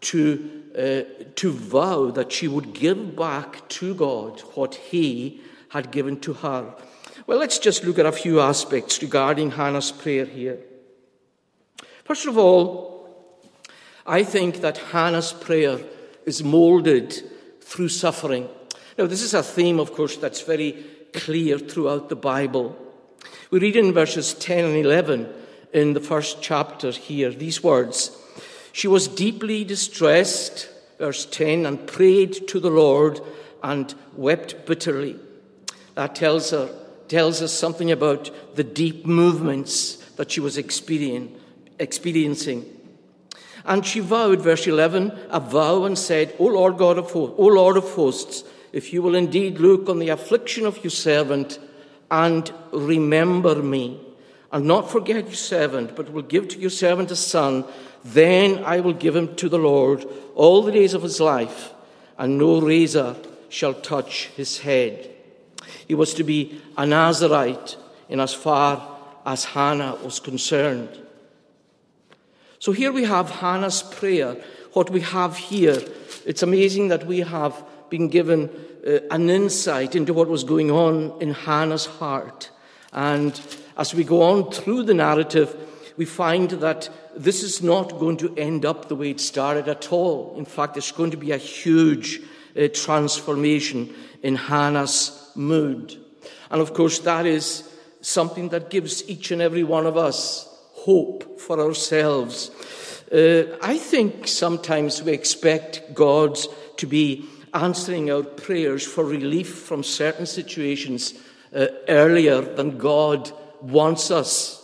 to, 0.02 0.64
uh, 0.78 1.26
to 1.36 1.52
vow 1.52 2.12
that 2.12 2.32
she 2.32 2.48
would 2.48 2.74
give 2.74 3.16
back 3.16 3.68
to 3.70 3.94
God 3.94 4.40
what 4.56 4.76
He 4.76 5.42
had 5.70 5.92
given 5.92 6.20
to 6.22 6.34
her. 6.34 6.74
Well, 7.30 7.38
let's 7.38 7.60
just 7.60 7.84
look 7.84 8.00
at 8.00 8.08
a 8.08 8.12
few 8.12 8.42
aspects 8.42 9.04
regarding 9.04 9.52
Hannah's 9.52 9.92
prayer 9.92 10.26
here. 10.26 10.58
First 12.04 12.26
of 12.26 12.40
all, 12.40 13.08
I 14.04 14.24
think 14.24 14.62
that 14.62 14.80
Hannah's 14.80 15.32
prayer 15.32 15.80
is 16.26 16.44
molded 16.44 17.14
through 17.62 17.90
suffering. 17.90 18.50
Now, 18.98 19.06
this 19.06 19.22
is 19.22 19.36
a 19.36 19.44
theme, 19.44 19.80
of 19.80 19.94
course, 19.94 20.18
that's 20.18 20.42
very 20.42 20.84
clear 21.14 21.60
throughout 21.60 22.10
the 22.10 22.16
Bible. 22.16 22.76
We 23.52 23.60
read 23.60 23.76
in 23.76 23.94
verses 23.94 24.34
10 24.34 24.66
and 24.66 24.78
11 24.78 25.32
in 25.72 25.94
the 25.94 26.02
first 26.02 26.42
chapter 26.42 26.90
here 26.90 27.30
these 27.30 27.62
words 27.62 28.10
She 28.72 28.88
was 28.88 29.08
deeply 29.08 29.64
distressed, 29.64 30.68
verse 30.98 31.28
10, 31.28 31.68
and 31.68 31.86
prayed 31.86 32.48
to 32.48 32.60
the 32.60 32.72
Lord 32.72 33.22
and 33.62 33.94
wept 34.16 34.66
bitterly. 34.66 35.20
That 35.94 36.16
tells, 36.16 36.50
her, 36.50 36.74
tells 37.10 37.42
us 37.42 37.52
something 37.52 37.92
about 37.92 38.56
the 38.56 38.64
deep 38.64 39.06
movements 39.06 39.98
that 40.16 40.32
she 40.32 40.40
was 40.40 40.58
experiencing. 40.58 42.66
And 43.66 43.86
she 43.86 44.00
vowed, 44.00 44.42
verse 44.42 44.68
11, 44.68 45.18
a 45.30 45.40
vow 45.40 45.84
and 45.84 45.98
said, 45.98 46.36
O 46.40 46.46
Lord 46.46 46.78
God 46.78 46.98
of 46.98 47.12
hosts, 47.12 47.36
O 47.38 47.46
Lord 47.46 47.78
of 47.78 47.90
hosts, 47.92 48.44
if 48.72 48.94
you 48.94 49.02
will 49.02 49.16
indeed 49.16 49.60
look 49.60 49.90
on 49.90 50.00
the 50.00 50.10
affliction 50.10 50.66
of 50.66 50.84
your 50.84 50.92
servant 50.92 51.60
and 52.12 52.52
remember 52.72 53.56
me, 53.56 54.00
and 54.52 54.66
not 54.66 54.90
forget 54.90 55.26
your 55.26 55.34
servant, 55.34 55.96
but 55.96 56.12
will 56.12 56.24
give 56.24 56.48
to 56.50 56.60
your 56.60 56.70
servant 56.70 57.12
a 57.12 57.16
son, 57.16 57.66
then 58.04 58.64
I 58.64 58.80
will 58.80 58.94
give 58.94 59.16
him 59.16 59.36
to 59.36 59.50
the 59.50 59.60
Lord 59.60 60.06
all 60.36 60.64
the 60.64 60.72
days 60.72 60.94
of 60.94 61.04
his 61.04 61.20
life, 61.20 61.72
and 62.18 62.38
no 62.38 62.60
razor 62.60 63.16
shall 63.50 63.74
touch 63.74 64.28
his 64.36 64.60
head. 64.60 65.09
He 65.88 65.96
was 65.96 66.14
to 66.16 66.24
be 66.24 66.62
a 66.78 66.86
Nazarite 66.86 67.78
in 68.08 68.20
as 68.20 68.34
far 68.34 68.98
as 69.26 69.46
Hannah 69.46 69.96
was 70.04 70.20
concerned. 70.20 70.90
So 72.60 72.72
here 72.72 72.92
we 72.92 73.04
have 73.06 73.30
Hannah's 73.30 73.84
prayer. 73.84 74.36
What 74.74 74.90
we 74.90 75.02
have 75.02 75.38
here, 75.38 75.82
it's 76.26 76.44
amazing 76.44 76.90
that 76.90 77.06
we 77.06 77.20
have 77.20 77.64
been 77.90 78.10
given 78.10 78.50
uh, 78.86 79.00
an 79.12 79.30
insight 79.30 79.96
into 79.96 80.14
what 80.14 80.28
was 80.28 80.44
going 80.44 80.72
on 80.72 81.14
in 81.22 81.34
Hannah's 81.34 81.86
heart. 81.86 82.50
And 82.92 83.40
as 83.78 83.94
we 83.94 84.04
go 84.04 84.22
on 84.24 84.52
through 84.52 84.84
the 84.84 84.94
narrative, 84.94 85.56
we 85.98 86.06
find 86.06 86.50
that 86.52 86.90
this 87.16 87.44
is 87.44 87.62
not 87.62 88.00
going 88.00 88.18
to 88.18 88.36
end 88.38 88.66
up 88.66 88.88
the 88.88 88.96
way 88.96 89.12
it 89.12 89.20
started 89.20 89.68
at 89.68 89.92
all. 89.92 90.34
In 90.38 90.46
fact, 90.46 90.74
there's 90.74 90.92
going 90.92 91.12
to 91.12 91.18
be 91.18 91.32
a 91.32 91.38
huge 91.38 92.22
uh, 92.58 92.68
transformation 92.74 93.94
in 94.24 94.36
Hannah's 94.36 95.29
mood. 95.40 95.96
And 96.52 96.62
of 96.62 96.74
course, 96.74 97.00
that 97.00 97.26
is 97.26 97.64
something 98.02 98.50
that 98.50 98.70
gives 98.70 99.10
each 99.10 99.32
and 99.32 99.42
every 99.42 99.64
one 99.64 99.88
of 99.88 99.98
us 99.98 100.48
hope 100.74 101.40
for 101.40 101.60
ourselves. 101.60 102.52
Uh, 103.12 103.58
I 103.62 103.78
think 103.78 104.28
sometimes 104.28 105.02
we 105.02 105.14
expect 105.14 105.94
God 105.94 106.38
to 106.78 106.86
be 106.86 107.26
answering 107.54 108.12
our 108.12 108.24
prayers 108.24 108.86
for 108.86 109.04
relief 109.04 109.50
from 109.50 109.84
certain 109.84 110.26
situations 110.26 111.14
uh, 111.56 111.68
earlier 111.88 112.42
than 112.42 112.78
God 112.78 113.32
wants 113.62 114.12
us. 114.12 114.56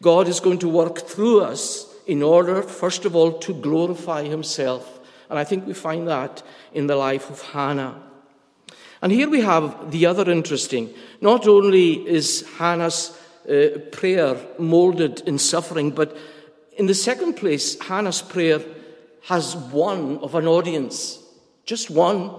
God 0.00 0.28
is 0.28 0.40
going 0.40 0.58
to 0.60 0.68
work 0.68 1.00
through 1.00 1.42
us 1.42 1.86
in 2.06 2.22
order, 2.22 2.62
first 2.62 3.04
of 3.04 3.14
all, 3.14 3.32
to 3.40 3.54
glorify 3.54 4.24
Himself. 4.24 5.00
And 5.28 5.38
I 5.38 5.44
think 5.44 5.66
we 5.66 5.74
find 5.74 6.08
that 6.08 6.42
in 6.72 6.86
the 6.86 6.96
life 6.96 7.30
of 7.30 7.42
Hannah. 7.42 8.03
And 9.04 9.12
here 9.12 9.28
we 9.28 9.42
have 9.42 9.90
the 9.90 10.06
other 10.06 10.30
interesting. 10.30 10.88
Not 11.20 11.46
only 11.46 12.08
is 12.08 12.48
Hannah's 12.56 13.14
uh, 13.46 13.78
prayer 13.92 14.34
molded 14.58 15.20
in 15.26 15.38
suffering, 15.38 15.90
but 15.90 16.16
in 16.78 16.86
the 16.86 16.94
second 16.94 17.34
place, 17.34 17.78
Hannah's 17.80 18.22
prayer 18.22 18.62
has 19.24 19.56
one 19.56 20.16
of 20.20 20.34
an 20.34 20.46
audience, 20.46 21.18
just 21.66 21.90
one. 21.90 22.34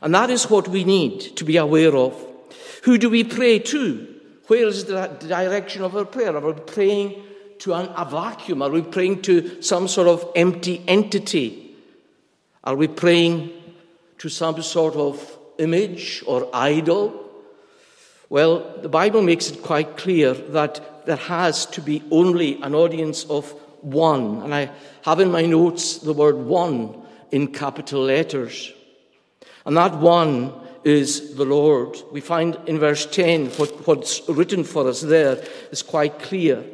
And 0.00 0.14
that 0.14 0.30
is 0.30 0.48
what 0.48 0.68
we 0.68 0.84
need 0.84 1.18
to 1.36 1.44
be 1.44 1.56
aware 1.56 1.96
of. 1.96 2.14
Who 2.84 2.96
do 2.96 3.10
we 3.10 3.24
pray 3.24 3.58
to? 3.58 4.06
Where 4.46 4.68
is 4.68 4.84
the 4.84 5.08
direction 5.18 5.82
of 5.82 5.96
our 5.96 6.04
prayer? 6.04 6.36
Are 6.36 6.52
we 6.52 6.60
praying 6.60 7.24
to 7.58 7.74
an, 7.74 7.88
a 7.96 8.04
vacuum? 8.04 8.62
Are 8.62 8.70
we 8.70 8.82
praying 8.82 9.22
to 9.22 9.60
some 9.60 9.88
sort 9.88 10.06
of 10.06 10.30
empty 10.36 10.84
entity? 10.86 11.74
Are 12.62 12.76
we 12.76 12.86
praying 12.86 13.50
to 14.18 14.28
some 14.28 14.62
sort 14.62 14.94
of 14.94 15.38
image 15.58 16.22
or 16.26 16.48
idol? 16.52 17.18
Well, 18.28 18.78
the 18.80 18.88
Bible 18.88 19.22
makes 19.22 19.50
it 19.50 19.62
quite 19.62 19.96
clear 19.96 20.32
that 20.32 21.06
there 21.06 21.16
has 21.16 21.66
to 21.66 21.80
be 21.80 22.02
only 22.10 22.60
an 22.62 22.74
audience 22.74 23.24
of 23.24 23.50
one. 23.82 24.42
And 24.42 24.54
I 24.54 24.70
have 25.02 25.20
in 25.20 25.30
my 25.30 25.44
notes 25.44 25.98
the 25.98 26.12
word 26.12 26.36
one 26.36 27.02
in 27.30 27.48
capital 27.48 28.02
letters. 28.02 28.72
And 29.66 29.76
that 29.76 29.98
one 29.98 30.52
is 30.84 31.36
the 31.36 31.44
Lord. 31.44 31.96
We 32.10 32.20
find 32.20 32.58
in 32.66 32.78
verse 32.78 33.06
10 33.06 33.46
what, 33.50 33.86
what's 33.86 34.28
written 34.28 34.64
for 34.64 34.88
us 34.88 35.00
there 35.00 35.42
is 35.70 35.82
quite 35.82 36.18
clear. 36.18 36.64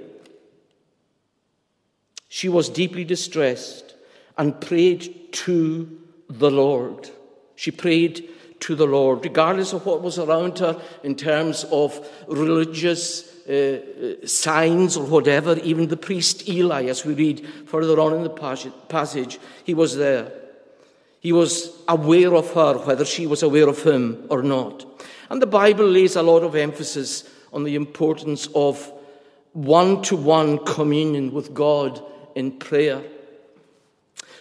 She 2.29 2.49
was 2.49 2.69
deeply 2.69 3.05
distressed 3.05 3.95
and 4.37 4.61
prayed 4.61 5.33
to 5.33 5.99
the 6.29 6.51
Lord. 6.51 7.11
She 7.57 7.71
prayed 7.71 8.29
to 8.61 8.75
the 8.75 8.87
Lord, 8.87 9.25
regardless 9.25 9.73
of 9.73 9.87
what 9.87 10.03
was 10.03 10.19
around 10.19 10.59
her 10.59 10.81
in 11.03 11.15
terms 11.15 11.65
of 11.71 12.07
religious 12.27 13.29
uh, 13.49 13.81
uh, 14.23 14.27
signs 14.27 14.97
or 14.97 15.07
whatever. 15.07 15.57
Even 15.59 15.89
the 15.89 15.97
priest 15.97 16.49
Eli, 16.49 16.85
as 16.85 17.05
we 17.05 17.15
read 17.15 17.47
further 17.67 17.99
on 17.99 18.15
in 18.15 18.23
the 18.23 18.71
passage, 18.89 19.39
he 19.65 19.75
was 19.75 19.97
there. 19.97 20.33
He 21.21 21.33
was 21.33 21.77
aware 21.89 22.35
of 22.35 22.53
her, 22.53 22.79
whether 22.79 23.05
she 23.05 23.27
was 23.27 23.43
aware 23.43 23.69
of 23.69 23.83
him 23.83 24.27
or 24.29 24.43
not. 24.43 24.85
And 25.31 25.43
the 25.43 25.47
Bible 25.47 25.87
lays 25.87 26.17
a 26.17 26.23
lot 26.23 26.43
of 26.43 26.55
emphasis 26.55 27.29
on 27.53 27.65
the 27.65 27.75
importance 27.75 28.49
of 28.55 28.93
one 29.53 30.03
to 30.03 30.17
one 30.17 30.65
communion 30.65 31.33
with 31.33 31.55
God 31.55 32.03
in 32.35 32.53
prayer. 32.59 33.03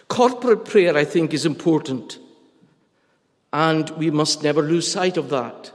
Corporate 0.08 0.64
prayer, 0.64 0.96
I 0.96 1.04
think, 1.04 1.34
is 1.34 1.44
important. 1.44 2.18
And 3.52 3.88
we 3.90 4.10
must 4.10 4.42
never 4.42 4.62
lose 4.62 4.90
sight 4.90 5.16
of 5.16 5.30
that. 5.30 5.72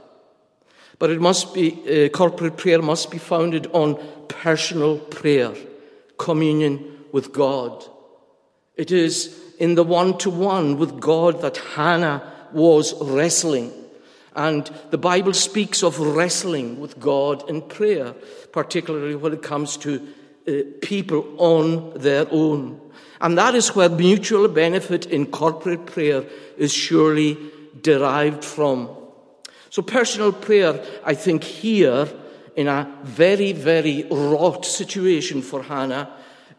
But 0.98 1.10
it 1.10 1.20
must 1.20 1.54
be, 1.54 2.06
uh, 2.06 2.08
corporate 2.10 2.56
prayer 2.56 2.80
must 2.80 3.10
be 3.10 3.18
founded 3.18 3.68
on 3.72 3.98
personal 4.28 4.98
prayer, 4.98 5.52
communion 6.18 7.04
with 7.12 7.32
God. 7.32 7.84
It 8.76 8.90
is 8.90 9.38
in 9.58 9.74
the 9.74 9.84
one 9.84 10.18
to 10.18 10.30
one 10.30 10.78
with 10.78 11.00
God 11.00 11.40
that 11.42 11.56
Hannah 11.56 12.22
was 12.52 12.94
wrestling. 13.00 13.72
And 14.36 14.68
the 14.90 14.98
Bible 14.98 15.32
speaks 15.32 15.82
of 15.82 15.98
wrestling 15.98 16.80
with 16.80 16.98
God 16.98 17.48
in 17.48 17.62
prayer, 17.62 18.14
particularly 18.52 19.14
when 19.14 19.32
it 19.32 19.42
comes 19.42 19.76
to 19.78 20.06
uh, 20.46 20.52
people 20.80 21.24
on 21.38 21.92
their 21.98 22.26
own. 22.30 22.80
And 23.20 23.38
that 23.38 23.54
is 23.54 23.74
where 23.74 23.88
mutual 23.88 24.48
benefit 24.48 25.06
in 25.06 25.26
corporate 25.26 25.86
prayer 25.86 26.24
is 26.58 26.72
surely 26.72 27.38
derived 27.80 28.44
from. 28.44 28.88
So, 29.70 29.82
personal 29.82 30.32
prayer, 30.32 30.84
I 31.04 31.14
think, 31.14 31.42
here 31.42 32.08
in 32.56 32.68
a 32.68 32.88
very, 33.02 33.52
very 33.52 34.04
wrought 34.10 34.64
situation 34.64 35.42
for 35.42 35.62
Hannah, 35.62 36.10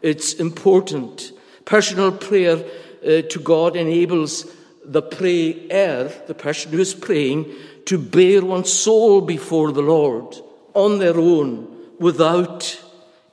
it's 0.02 0.34
important. 0.34 1.32
Personal 1.64 2.12
prayer 2.12 2.56
uh, 3.02 3.22
to 3.22 3.40
God 3.42 3.76
enables 3.76 4.46
the 4.84 5.02
prayer, 5.02 6.12
the 6.26 6.34
person 6.34 6.72
who 6.72 6.78
is 6.78 6.94
praying, 6.94 7.52
to 7.86 7.98
bare 7.98 8.44
one's 8.44 8.72
soul 8.72 9.20
before 9.20 9.72
the 9.72 9.82
Lord 9.82 10.36
on 10.74 10.98
their 10.98 11.18
own 11.18 11.74
without 11.98 12.82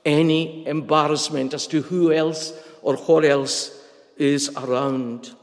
any 0.04 0.66
embarrassment 0.66 1.54
as 1.54 1.66
to 1.68 1.82
who 1.82 2.12
else 2.12 2.52
or 2.82 2.96
what 2.96 3.24
else 3.24 3.78
is 4.16 4.50
around. 4.56 5.34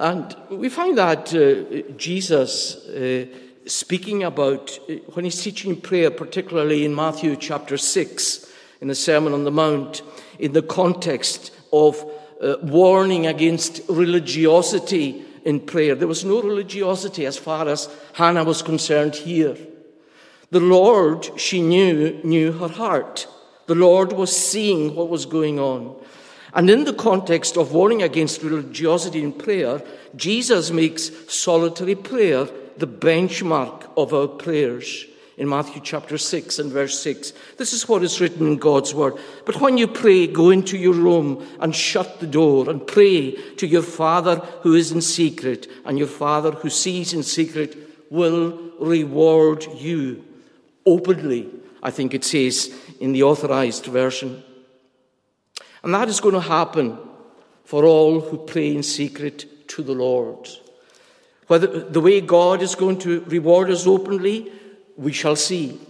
And 0.00 0.34
we 0.48 0.70
find 0.70 0.96
that 0.96 1.34
uh, 1.34 1.92
Jesus, 1.98 2.88
uh, 2.88 3.26
speaking 3.66 4.22
about, 4.24 4.78
uh, 4.88 4.94
when 5.12 5.26
he's 5.26 5.42
teaching 5.42 5.78
prayer, 5.78 6.10
particularly 6.10 6.86
in 6.86 6.94
Matthew 6.94 7.36
chapter 7.36 7.76
6, 7.76 8.50
in 8.80 8.88
the 8.88 8.94
Sermon 8.94 9.34
on 9.34 9.44
the 9.44 9.50
Mount, 9.50 10.00
in 10.38 10.54
the 10.54 10.62
context 10.62 11.52
of 11.70 12.02
uh, 12.40 12.56
warning 12.62 13.26
against 13.26 13.82
religiosity 13.90 15.22
in 15.44 15.60
prayer. 15.60 15.94
There 15.94 16.08
was 16.08 16.24
no 16.24 16.40
religiosity 16.40 17.26
as 17.26 17.36
far 17.36 17.68
as 17.68 17.94
Hannah 18.14 18.44
was 18.44 18.62
concerned 18.62 19.16
here. 19.16 19.58
The 20.50 20.60
Lord, 20.60 21.30
she 21.38 21.60
knew, 21.60 22.18
knew 22.24 22.52
her 22.52 22.68
heart. 22.68 23.28
The 23.66 23.74
Lord 23.74 24.12
was 24.12 24.34
seeing 24.34 24.94
what 24.94 25.10
was 25.10 25.26
going 25.26 25.58
on. 25.58 25.94
And 26.54 26.68
in 26.68 26.84
the 26.84 26.92
context 26.92 27.56
of 27.56 27.72
warning 27.72 28.02
against 28.02 28.42
religiosity 28.42 29.22
in 29.22 29.32
prayer, 29.32 29.82
Jesus 30.16 30.70
makes 30.70 31.10
solitary 31.32 31.94
prayer 31.94 32.48
the 32.76 32.86
benchmark 32.86 33.88
of 33.96 34.12
our 34.12 34.28
prayers. 34.28 35.06
in 35.40 35.48
Matthew 35.48 35.80
chapter 35.82 36.18
6 36.18 36.58
and 36.58 36.70
verse 36.70 37.00
6. 37.00 37.32
This 37.56 37.72
is 37.72 37.88
what 37.88 38.02
is 38.02 38.20
written 38.20 38.46
in 38.46 38.58
God's 38.58 38.94
word. 38.94 39.14
But 39.46 39.58
when 39.58 39.78
you 39.78 39.88
pray, 39.88 40.26
go 40.26 40.50
into 40.50 40.76
your 40.76 40.92
room 40.92 41.48
and 41.60 41.74
shut 41.74 42.20
the 42.20 42.26
door 42.26 42.68
and 42.68 42.86
pray 42.86 43.32
to 43.56 43.66
your 43.66 43.82
Father 43.82 44.36
who 44.60 44.74
is 44.74 44.92
in 44.92 45.00
secret, 45.00 45.66
and 45.86 45.96
your 45.96 46.08
Father 46.08 46.50
who 46.50 46.68
sees 46.68 47.14
in 47.14 47.22
secret 47.22 47.74
will 48.10 48.60
reward 48.78 49.64
you 49.78 50.22
openly, 50.84 51.48
I 51.82 51.90
think 51.90 52.12
it 52.12 52.24
says 52.24 52.70
in 53.00 53.12
the 53.12 53.22
authorized 53.22 53.86
version. 53.86 54.44
And 55.82 55.94
that 55.94 56.08
is 56.08 56.20
going 56.20 56.34
to 56.34 56.40
happen 56.40 56.98
for 57.64 57.84
all 57.84 58.20
who 58.20 58.38
pray 58.38 58.74
in 58.74 58.82
secret 58.82 59.68
to 59.68 59.82
the 59.82 59.94
Lord. 59.94 60.48
Whether 61.46 61.88
the 61.88 62.00
way 62.00 62.20
God 62.20 62.62
is 62.62 62.74
going 62.74 62.98
to 63.00 63.20
reward 63.22 63.70
us 63.70 63.86
openly, 63.86 64.52
we 64.96 65.12
shall 65.12 65.36
see. 65.36 65.80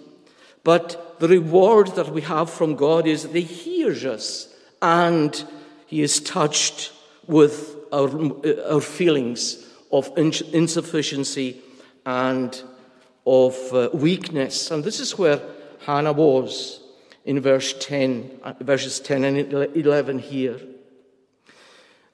But 0.63 1.19
the 1.21 1.29
reward 1.29 1.89
that 1.97 2.11
we 2.11 2.23
have 2.23 2.51
from 2.51 2.77
God 2.77 3.07
is 3.07 3.23
that 3.25 3.35
He 3.35 3.43
hears 3.43 4.05
us 4.05 4.55
and 4.81 5.45
He 5.87 6.03
is 6.03 6.21
touched 6.21 6.93
with 7.27 7.77
our, 7.93 8.09
our 8.71 8.81
feelings 8.81 9.67
of 9.93 10.11
insufficiency 10.17 11.61
and 12.07 12.63
of 13.27 13.57
uh, 13.73 13.91
weakness. 13.93 14.71
And 14.71 14.85
this 14.85 15.01
is 15.01 15.19
where 15.19 15.41
Hannah 15.81 16.13
was 16.13 16.80
in 17.31 17.39
verse 17.39 17.75
10, 17.79 18.41
uh, 18.43 18.55
verses 18.59 18.99
10 18.99 19.23
and 19.23 19.53
11 19.53 20.19
here. 20.19 20.59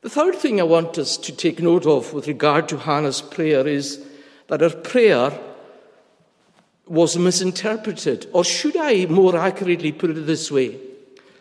The 0.03 0.11
third 0.11 0.35
thing 0.35 0.61
I 0.61 0.65
want 0.65 0.99
us 0.99 1.17
to 1.17 1.35
take 1.35 1.59
note 1.59 1.87
of 1.87 2.13
with 2.13 2.29
regard 2.29 2.69
to 2.69 2.77
Hannah's 2.77 3.23
prayer 3.23 3.67
is 3.67 4.07
that 4.49 4.61
her 4.61 4.69
prayer 4.69 5.33
was 6.87 7.17
misinterpreted, 7.17 8.29
or 8.35 8.45
should 8.45 8.77
I 8.77 9.07
more 9.07 9.39
accurately 9.39 9.91
put 9.91 10.11
it 10.11 10.27
this 10.27 10.51
way? 10.51 10.79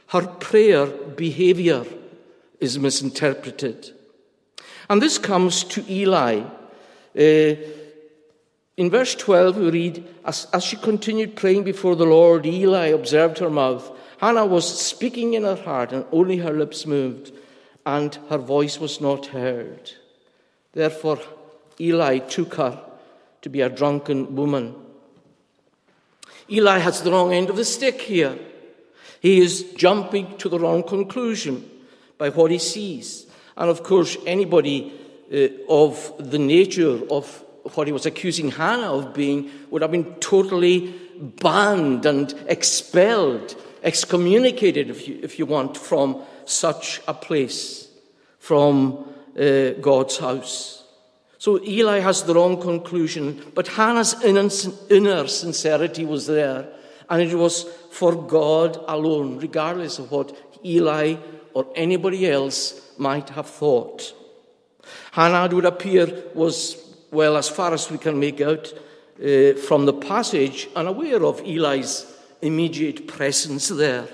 Her 0.08 0.26
prayer 0.26 0.86
behavior 0.86 1.86
is 2.62 2.80
misinterpreted. 2.80 3.92
And 4.90 5.02
this 5.02 5.18
comes 5.18 5.66
to 5.66 5.84
Eli. 5.92 6.44
Uh, 7.14 7.56
in 8.78 8.90
verse 8.90 9.16
12, 9.16 9.58
we 9.58 9.70
read, 9.70 10.08
as, 10.26 10.48
as 10.52 10.64
she 10.64 10.76
continued 10.76 11.36
praying 11.36 11.64
before 11.64 11.96
the 11.96 12.06
Lord, 12.06 12.46
Eli 12.46 12.88
observed 12.88 13.40
her 13.40 13.50
mouth. 13.50 13.90
Hannah 14.18 14.46
was 14.46 14.80
speaking 14.80 15.34
in 15.34 15.44
her 15.44 15.56
heart, 15.56 15.94
and 15.94 16.06
only 16.12 16.38
her 16.38 16.52
lips 16.52 16.86
moved, 16.86 17.32
and 17.86 18.16
her 18.30 18.38
voice 18.38 18.80
was 18.80 19.00
not 19.00 19.28
heard. 19.28 19.92
Therefore, 20.74 21.20
Eli 21.80 22.20
took 22.20 22.56
her 22.56 22.82
to 23.42 23.50
be 23.50 23.62
a 23.62 23.70
drunken 23.70 24.36
woman. 24.36 24.76
Eli 26.50 26.80
has 26.80 27.02
the 27.02 27.12
wrong 27.12 27.32
end 27.32 27.50
of 27.50 27.56
the 27.56 27.66
stick 27.66 28.02
here. 28.02 28.38
He 29.22 29.40
is 29.40 29.72
jumping 29.74 30.38
to 30.38 30.50
the 30.50 30.60
wrong 30.60 30.84
conclusion 30.84 31.70
by 32.18 32.30
what 32.30 32.52
he 32.52 32.60
sees. 32.60 33.26
And 33.56 33.70
of 33.70 33.84
course, 33.84 34.18
anybody 34.26 34.94
uh, 35.34 35.48
of 35.70 36.14
the 36.20 36.38
nature 36.38 37.00
of 37.10 37.45
what 37.74 37.88
he 37.88 37.94
was 37.94 38.06
accusing 38.06 38.52
Hannah 38.52 38.94
of 38.94 39.14
being 39.14 39.50
would 39.72 39.82
have 39.82 39.92
been 39.92 40.16
totally 40.16 40.94
banned 41.18 42.06
and 42.06 42.34
expelled, 42.48 43.56
excommunicated, 43.84 44.90
if 44.90 45.08
you, 45.08 45.20
if 45.24 45.40
you 45.40 45.46
want, 45.46 45.78
from 45.78 46.22
such 46.46 47.02
a 47.08 47.14
place, 47.14 47.90
from 48.40 49.06
uh, 49.40 49.72
God's 49.82 50.18
house. 50.18 50.84
So 51.38 51.62
Eli 51.64 52.00
has 52.00 52.24
the 52.24 52.34
wrong 52.34 52.62
conclusion, 52.62 53.42
but 53.54 53.68
Hannah's 53.68 54.16
inner 54.24 55.28
sincerity 55.28 56.06
was 56.06 56.28
there, 56.28 56.68
and 57.10 57.22
it 57.22 57.36
was 57.36 57.64
for 57.92 58.16
God 58.16 58.84
alone, 58.88 59.40
regardless 59.40 60.00
of 60.00 60.12
what 60.12 60.36
Eli 60.66 61.16
or 61.54 61.68
anybody 61.76 62.30
else 62.30 62.82
might 62.98 63.30
have 63.30 63.48
thought. 63.48 64.14
Hannah, 65.12 65.46
it 65.46 65.54
would 65.54 65.66
appear, 65.66 66.24
was, 66.34 66.76
well, 67.16 67.38
as 67.38 67.50
far 67.50 67.74
as 67.74 67.90
we 67.90 67.98
can 67.98 68.20
make 68.20 68.42
out 68.42 68.72
uh, 69.18 69.54
from 69.54 69.86
the 69.86 69.94
passage, 69.94 70.68
unaware 70.76 71.24
of 71.24 71.40
Eli's 71.40 72.06
immediate 72.42 73.08
presence 73.08 73.70
there. 73.70 74.08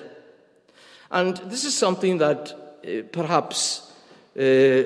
And 1.10 1.36
this 1.38 1.66
is 1.66 1.78
something 1.78 2.20
that 2.20 2.54
uh, 2.86 3.04
perhaps 3.12 3.92
uh, 4.40 4.84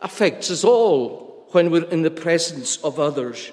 affects 0.00 0.50
us 0.50 0.64
all 0.64 1.46
when 1.52 1.70
we're 1.70 1.84
in 1.84 2.02
the 2.02 2.10
presence 2.10 2.76
of 2.78 2.98
others. 2.98 3.52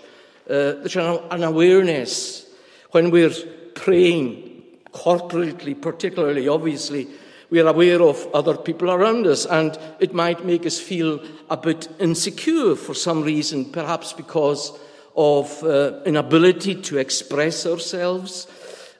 Uh, 0.49 0.81
there's 0.81 0.95
an 0.95 1.43
awareness 1.43 2.49
when 2.91 3.11
we're 3.11 3.33
praying 3.75 4.63
corporately, 4.91 5.79
particularly, 5.79 6.47
obviously, 6.47 7.07
we 7.49 7.59
are 7.59 7.67
aware 7.67 8.01
of 8.01 8.27
other 8.33 8.55
people 8.55 8.91
around 8.91 9.25
us, 9.25 9.45
and 9.45 9.77
it 9.99 10.13
might 10.13 10.45
make 10.45 10.65
us 10.65 10.79
feel 10.79 11.19
a 11.49 11.57
bit 11.57 11.87
insecure 11.99 12.75
for 12.75 12.93
some 12.93 13.23
reason, 13.23 13.65
perhaps 13.65 14.13
because 14.13 14.77
of 15.15 15.63
uh, 15.63 16.01
inability 16.05 16.75
to 16.75 16.97
express 16.97 17.65
ourselves. 17.65 18.47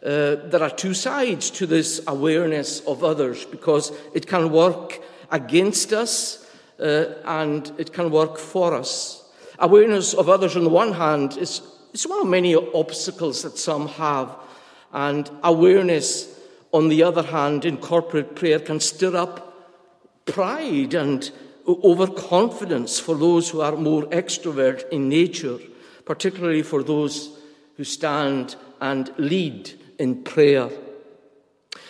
Uh, 0.04 0.36
there 0.46 0.64
are 0.64 0.70
two 0.70 0.94
sides 0.94 1.50
to 1.52 1.66
this 1.66 2.02
awareness 2.08 2.80
of 2.88 3.04
others 3.04 3.46
because 3.46 3.92
it 4.14 4.26
can 4.26 4.52
work 4.52 5.00
against 5.32 5.94
us 5.94 6.50
uh, 6.80 7.06
and 7.26 7.72
it 7.78 7.94
can 7.94 8.10
work 8.10 8.38
for 8.38 8.74
us. 8.74 9.24
Awareness 9.60 10.14
of 10.14 10.30
others, 10.30 10.56
on 10.56 10.64
the 10.64 10.70
one 10.70 10.94
hand, 10.94 11.38
is, 11.38 11.62
is 11.94 12.08
one 12.08 12.22
of 12.22 12.28
many 12.28 12.56
obstacles 12.56 13.44
that 13.44 13.58
some 13.58 13.88
have, 13.90 14.36
and 14.94 15.30
awareness, 15.44 16.39
on 16.72 16.90
the 16.90 17.04
other 17.04 17.24
hand, 17.24 17.66
in 17.66 17.78
corporate 17.78 18.36
prayer 18.36 18.60
can 18.60 18.80
stir 18.80 19.16
up 19.16 19.46
pride 20.26 20.94
and 20.94 21.32
overconfidence 21.68 23.00
for 23.00 23.16
those 23.16 23.50
who 23.50 23.62
are 23.62 23.76
more 23.76 24.04
extrovert 24.06 24.88
in 24.90 25.10
nature, 25.10 25.60
particularly 26.06 26.62
for 26.64 26.84
those 26.84 27.38
who 27.78 27.84
stand 27.84 28.56
and 28.82 29.12
lead 29.18 29.72
in 29.98 30.24
prayer. 30.24 30.70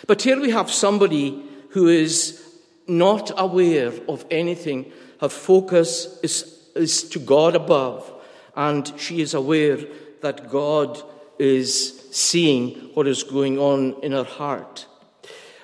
But 0.06 0.22
here 0.22 0.40
we 0.40 0.50
have 0.50 0.70
somebody 0.70 1.42
who 1.70 1.88
is 1.88 2.42
not 2.86 3.30
aware 3.36 3.92
of 4.08 4.24
anything. 4.30 4.92
Her 5.20 5.28
focus 5.28 6.18
is, 6.22 6.68
is 6.74 7.04
to 7.10 7.18
God 7.18 7.54
above, 7.54 8.10
and 8.56 8.92
she 8.98 9.20
is 9.20 9.34
aware 9.34 9.78
that 10.22 10.50
God 10.50 11.02
is 11.38 11.99
seeing 12.10 12.70
what 12.94 13.06
is 13.06 13.22
going 13.22 13.58
on 13.58 13.94
in 14.02 14.12
her 14.12 14.24
heart. 14.24 14.86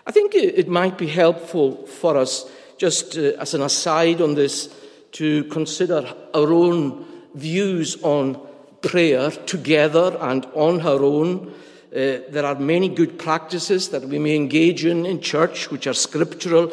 I 0.06 0.12
think 0.12 0.34
it 0.34 0.68
might 0.68 0.96
be 0.96 1.08
helpful 1.08 1.86
for 1.86 2.16
us, 2.16 2.48
just 2.78 3.18
uh, 3.18 3.32
as 3.40 3.54
an 3.54 3.62
aside 3.62 4.20
on 4.20 4.34
this, 4.34 4.72
to 5.12 5.44
consider 5.44 6.14
our 6.34 6.52
own 6.52 7.04
views 7.34 8.02
on 8.02 8.40
prayer 8.82 9.30
together 9.30 10.16
and 10.20 10.46
on 10.54 10.80
her 10.80 11.02
own. 11.02 11.52
Uh, 11.92 12.20
there 12.30 12.44
are 12.44 12.54
many 12.54 12.88
good 12.88 13.18
practices 13.18 13.88
that 13.88 14.04
we 14.04 14.18
may 14.18 14.36
engage 14.36 14.84
in 14.84 15.06
in 15.06 15.20
church 15.20 15.70
which 15.70 15.86
are 15.86 15.94
scriptural 15.94 16.70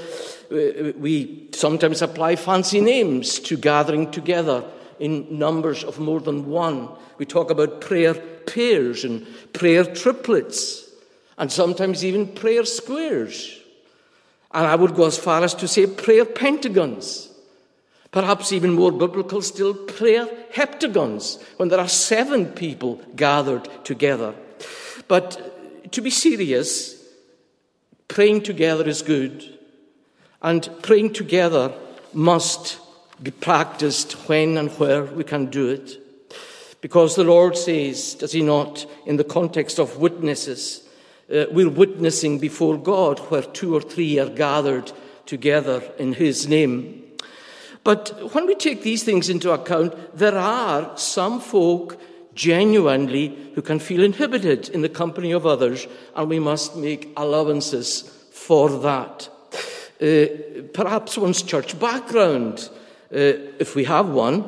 we 0.53 1.49
sometimes 1.51 2.01
apply 2.01 2.35
fancy 2.35 2.79
names 2.79 3.39
to 3.39 3.57
gathering 3.57 4.11
together 4.11 4.63
in 4.99 5.37
numbers 5.37 5.83
of 5.83 5.99
more 5.99 6.19
than 6.19 6.47
one. 6.47 6.89
We 7.17 7.25
talk 7.25 7.49
about 7.49 7.81
prayer 7.81 8.13
pairs 8.45 9.03
and 9.03 9.25
prayer 9.53 9.83
triplets, 9.83 10.89
and 11.37 11.51
sometimes 11.51 12.03
even 12.05 12.27
prayer 12.27 12.65
squares. 12.65 13.59
And 14.51 14.67
I 14.67 14.75
would 14.75 14.95
go 14.95 15.05
as 15.05 15.17
far 15.17 15.43
as 15.43 15.55
to 15.55 15.67
say 15.67 15.87
prayer 15.87 16.25
pentagons. 16.25 17.29
Perhaps 18.11 18.51
even 18.51 18.73
more 18.73 18.91
biblical 18.91 19.41
still, 19.41 19.73
prayer 19.73 20.29
heptagons, 20.51 21.43
when 21.57 21.69
there 21.69 21.79
are 21.79 21.87
seven 21.87 22.45
people 22.45 23.01
gathered 23.15 23.67
together. 23.83 24.35
But 25.07 25.91
to 25.91 26.01
be 26.01 26.11
serious, 26.11 27.03
praying 28.07 28.43
together 28.43 28.87
is 28.87 29.01
good. 29.01 29.57
And 30.43 30.69
praying 30.83 31.13
together 31.13 31.73
must 32.13 32.77
be 33.21 33.31
practiced 33.31 34.13
when 34.27 34.57
and 34.57 34.69
where 34.71 35.05
we 35.05 35.23
can 35.23 35.47
do 35.47 35.69
it. 35.69 36.02
Because 36.83 37.15
the 37.15 37.23
Lord 37.23 37.55
says, 37.55 38.13
does 38.15 38.33
He 38.33 38.41
not, 38.41 38.85
in 39.05 39.15
the 39.15 39.23
context 39.23 39.79
of 39.79 39.99
witnesses, 39.99 40.83
uh, 41.33 41.45
we're 41.49 41.69
witnessing 41.69 42.39
before 42.39 42.77
God 42.77 43.19
where 43.19 43.41
two 43.41 43.73
or 43.73 43.79
three 43.79 44.19
are 44.19 44.27
gathered 44.27 44.91
together 45.25 45.81
in 45.97 46.11
His 46.11 46.45
name. 46.45 47.01
But 47.85 48.33
when 48.33 48.47
we 48.47 48.55
take 48.55 48.83
these 48.83 49.01
things 49.01 49.29
into 49.29 49.53
account, 49.53 49.93
there 50.13 50.37
are 50.37 50.97
some 50.97 51.39
folk 51.39 51.97
genuinely 52.35 53.51
who 53.55 53.61
can 53.61 53.79
feel 53.79 54.03
inhibited 54.03 54.67
in 54.67 54.81
the 54.81 54.89
company 54.89 55.31
of 55.31 55.45
others, 55.45 55.87
and 56.17 56.27
we 56.27 56.39
must 56.39 56.75
make 56.75 57.13
allowances 57.15 58.01
for 58.33 58.69
that. 58.69 59.29
Uh, 60.01 60.25
perhaps 60.73 61.17
one's 61.17 61.43
church 61.43 61.79
background, 61.79 62.69
uh, 63.09 63.39
if 63.57 63.73
we 63.73 63.85
have 63.85 64.09
one, 64.09 64.43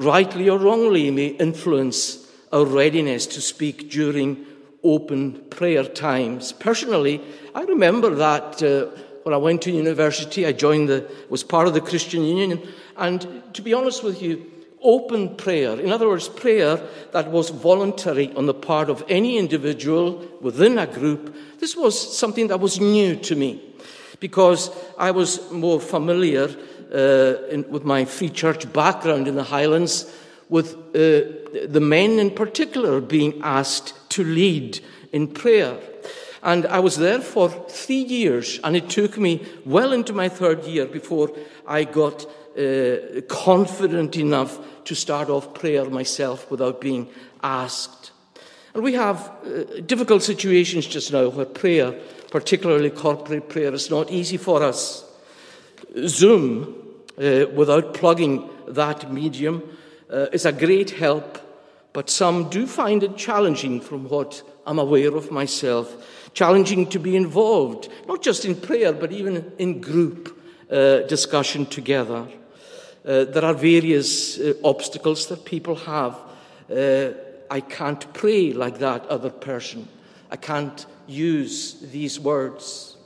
rightly 0.00 0.48
or 0.48 0.58
wrongly, 0.58 1.10
may 1.10 1.26
influence 1.26 2.26
our 2.52 2.64
readiness 2.64 3.26
to 3.26 3.40
speak 3.40 3.90
during 3.90 4.46
open 4.82 5.40
prayer 5.50 5.84
times. 5.84 6.52
Personally, 6.52 7.20
I 7.54 7.62
remember 7.62 8.14
that 8.14 8.62
uh, 8.62 8.86
when 9.24 9.34
I 9.34 9.36
went 9.36 9.62
to 9.62 9.70
university, 9.70 10.46
I 10.46 10.52
joined 10.52 10.88
the, 10.88 11.08
was 11.28 11.44
part 11.44 11.68
of 11.68 11.74
the 11.74 11.82
Christian 11.82 12.24
Union, 12.24 12.66
and 12.96 13.42
to 13.52 13.62
be 13.62 13.74
honest 13.74 14.02
with 14.02 14.22
you, 14.22 14.50
open 14.82 15.36
prayer, 15.36 15.78
in 15.78 15.92
other 15.92 16.08
words, 16.08 16.28
prayer 16.28 16.80
that 17.12 17.30
was 17.30 17.50
voluntary 17.50 18.32
on 18.34 18.46
the 18.46 18.54
part 18.54 18.88
of 18.88 19.04
any 19.08 19.36
individual 19.36 20.26
within 20.40 20.78
a 20.78 20.86
group, 20.86 21.36
this 21.58 21.76
was 21.76 22.16
something 22.16 22.46
that 22.46 22.60
was 22.60 22.80
new 22.80 23.14
to 23.16 23.36
me 23.36 23.62
because 24.20 24.70
I 24.96 25.10
was 25.10 25.50
more 25.50 25.80
familiar 25.80 26.48
uh, 26.92 27.48
in, 27.50 27.70
with 27.70 27.84
my 27.84 28.04
free 28.04 28.28
church 28.28 28.70
background 28.72 29.28
in 29.28 29.36
the 29.36 29.44
Highlands 29.44 30.12
with 30.48 30.74
uh, 30.74 31.30
the 31.68 31.80
men 31.80 32.18
in 32.18 32.30
particular 32.30 33.00
being 33.00 33.40
asked 33.42 33.94
to 34.10 34.24
lead 34.24 34.80
in 35.12 35.28
prayer. 35.28 35.78
And 36.42 36.66
I 36.66 36.80
was 36.80 36.96
there 36.96 37.20
for 37.20 37.50
three 37.68 38.02
years, 38.02 38.58
and 38.64 38.74
it 38.74 38.88
took 38.88 39.18
me 39.18 39.46
well 39.64 39.92
into 39.92 40.12
my 40.12 40.28
third 40.28 40.64
year 40.64 40.86
before 40.86 41.30
I 41.66 41.84
got 41.84 42.26
uh, 42.58 43.20
confident 43.28 44.16
enough 44.16 44.58
to 44.84 44.94
start 44.94 45.28
off 45.28 45.54
prayer 45.54 45.84
myself 45.84 46.50
without 46.50 46.80
being 46.80 47.08
asked. 47.42 48.10
And 48.74 48.82
we 48.82 48.94
have 48.94 49.30
uh, 49.44 49.80
difficult 49.84 50.22
situations 50.22 50.86
just 50.86 51.12
now 51.12 51.28
where 51.28 51.46
prayer, 51.46 51.92
particularly 52.30 52.90
corporate 52.90 53.48
prayer, 53.48 53.74
is 53.74 53.90
not 53.90 54.10
easy 54.10 54.36
for 54.36 54.62
us. 54.62 55.04
Zoom, 56.06 56.79
uh, 57.18 57.46
without 57.54 57.94
plugging 57.94 58.48
that 58.68 59.12
medium, 59.12 59.62
uh, 60.10 60.26
is 60.32 60.46
a 60.46 60.52
great 60.52 60.90
help, 60.90 61.38
but 61.92 62.10
some 62.10 62.48
do 62.50 62.66
find 62.66 63.02
it 63.02 63.16
challenging 63.16 63.80
from 63.80 64.08
what 64.08 64.42
I'm 64.66 64.78
aware 64.78 65.14
of 65.16 65.30
myself. 65.30 66.06
Challenging 66.34 66.88
to 66.90 66.98
be 66.98 67.16
involved, 67.16 67.88
not 68.06 68.22
just 68.22 68.44
in 68.44 68.54
prayer, 68.54 68.92
but 68.92 69.12
even 69.12 69.52
in 69.58 69.80
group 69.80 70.40
uh, 70.70 71.00
discussion 71.00 71.66
together. 71.66 72.26
Uh, 73.04 73.24
there 73.24 73.44
are 73.44 73.54
various 73.54 74.38
uh, 74.38 74.52
obstacles 74.62 75.26
that 75.26 75.44
people 75.44 75.74
have. 75.74 76.16
Uh, 76.70 77.10
I 77.50 77.60
can't 77.60 78.12
pray 78.12 78.52
like 78.52 78.78
that 78.78 79.06
other 79.06 79.30
person. 79.30 79.88
I 80.30 80.36
can't 80.36 80.86
use 81.08 81.80
these 81.90 82.20
words. 82.20 82.96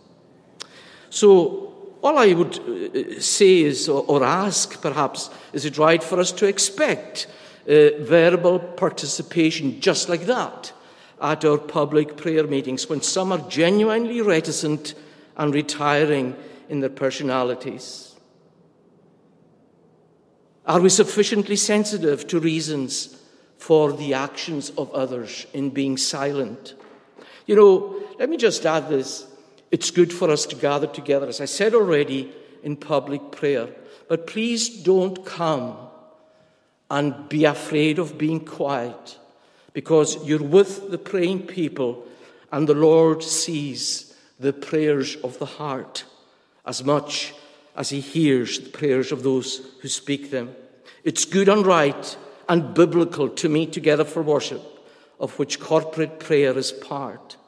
So, 1.09 1.74
all 2.05 2.19
I 2.19 2.35
would 2.35 2.59
uh, 2.59 3.19
say 3.19 3.63
is, 3.63 3.89
or, 3.89 4.23
ask 4.23 4.81
perhaps, 4.83 5.31
is 5.55 5.65
it 5.65 5.79
right 5.79 6.03
for 6.03 6.21
us 6.21 6.33
to 6.33 6.47
expect 6.47 7.27
uh, 7.67 7.97
verbal 8.01 8.59
participation 8.59 9.81
just 9.81 10.11
like 10.11 10.27
that 10.27 10.71
at 11.23 11.47
our 11.47 11.57
public 11.57 12.19
prayer 12.19 12.47
meetings 12.47 12.91
when 12.91 13.01
some 13.01 13.33
are 13.33 13.49
genuinely 13.49 14.21
reticent 14.21 14.95
and 15.39 15.55
retiring 15.55 16.37
in 16.69 16.81
their 16.81 16.91
personalities? 16.91 18.15
Are 20.67 20.81
we 20.81 20.91
sufficiently 20.91 21.57
sensitive 21.57 22.27
to 22.29 22.39
reasons 22.39 23.19
for 23.57 23.93
the 23.93 24.13
actions 24.13 24.69
of 24.77 24.93
others 24.93 25.47
in 25.55 25.71
being 25.71 25.97
silent? 25.97 26.75
You 27.47 27.57
know, 27.57 28.03
let 28.19 28.29
me 28.29 28.37
just 28.37 28.67
add 28.67 28.91
this. 28.91 29.27
It's 29.75 29.91
good 29.91 30.13
for 30.13 30.31
us 30.31 30.47
to 30.47 30.55
gather 30.55 30.87
together, 30.87 31.27
as 31.27 31.41
I 31.41 31.47
said 31.47 31.75
already, 31.75 32.33
in 32.63 32.77
public 32.77 33.33
prayer. 33.33 33.71
But 34.07 34.29
please 34.29 34.69
don't 34.69 35.27
come 35.27 35.77
and 36.89 37.29
be 37.29 37.45
afraid 37.45 37.99
of 37.99 38.17
being 38.17 38.45
quiet 38.45 39.19
because 39.73 40.25
you're 40.25 40.41
with 40.41 40.93
the 40.93 40.97
praying 41.13 41.49
people 41.49 42.07
and 42.53 42.69
the 42.69 42.75
Lord 42.75 43.25
sees 43.25 44.15
the 44.39 44.53
prayers 44.53 45.17
of 45.25 45.41
the 45.41 45.47
heart 45.59 46.05
as 46.65 46.85
much 46.85 47.35
as 47.75 47.91
he 47.91 47.99
hears 47.99 48.61
the 48.61 48.71
prayers 48.71 49.11
of 49.11 49.25
those 49.25 49.61
who 49.81 49.89
speak 49.89 50.31
them. 50.31 50.55
It's 51.03 51.25
good 51.25 51.49
and 51.49 51.67
right 51.67 52.17
and 52.49 52.75
biblical 52.75 53.29
to 53.29 53.49
meet 53.49 53.73
together 53.73 54.05
for 54.05 54.23
worship, 54.23 54.63
of 55.19 55.37
which 55.37 55.59
corporate 55.59 56.21
prayer 56.21 56.57
is 56.57 56.71
part. 56.71 57.39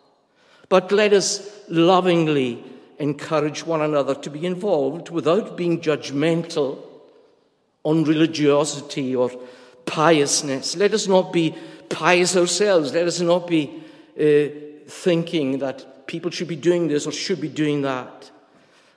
But 0.69 0.93
let 0.93 1.13
us 1.13 1.49
lovingly 1.69 2.63
encourage 2.99 3.65
one 3.65 3.83
another 3.83 4.15
to 4.15 4.31
be 4.31 4.47
involved 4.47 5.11
without 5.11 5.57
being 5.57 5.81
judgmental 5.81 6.79
on 7.85 8.05
religiosity 8.05 9.15
or 9.15 9.31
piousness. 9.85 10.77
Let 10.77 10.93
us 10.95 11.07
not 11.07 11.33
be 11.33 11.55
pious 11.89 12.37
ourselves. 12.37 12.93
Let 12.93 13.07
us 13.07 13.21
not 13.21 13.47
be 13.47 13.83
uh, 14.19 14.89
thinking 14.89 15.59
that 15.59 16.07
people 16.07 16.31
should 16.31 16.49
be 16.49 16.57
doing 16.57 16.89
this 16.89 17.07
or 17.07 17.13
should 17.13 17.41
be 17.41 17.49
doing 17.49 17.83
that. 17.83 18.31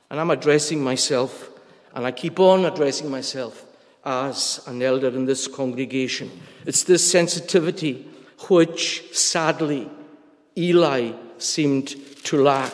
And 0.09 0.19
I'm 0.19 0.31
addressing 0.31 0.83
myself, 0.83 1.49
and 1.93 2.05
I 2.05 2.11
keep 2.11 2.39
on 2.39 2.65
addressing 2.65 3.11
myself 3.11 3.65
as 4.03 4.61
an 4.65 4.81
elder 4.81 5.09
in 5.09 5.25
this 5.25 5.47
congregation. 5.47 6.31
It's 6.65 6.83
this 6.83 7.09
sensitivity 7.09 8.07
which, 8.47 9.15
sadly, 9.15 9.89
Eli 10.57 11.11
seemed 11.41 11.95
to 12.25 12.41
lack. 12.41 12.73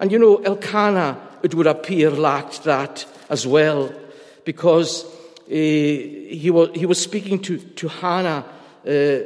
And 0.00 0.10
you 0.12 0.18
know, 0.18 0.36
Elkanah, 0.36 1.20
it 1.42 1.54
would 1.54 1.66
appear, 1.66 2.10
lacked 2.10 2.64
that 2.64 3.06
as 3.28 3.46
well, 3.46 3.92
because 4.44 5.04
uh, 5.04 5.50
he, 5.50 6.50
was, 6.50 6.70
he 6.74 6.86
was 6.86 7.00
speaking 7.00 7.38
to, 7.40 7.58
to 7.58 7.88
Hannah, 7.88 8.44
uh, 8.86 9.18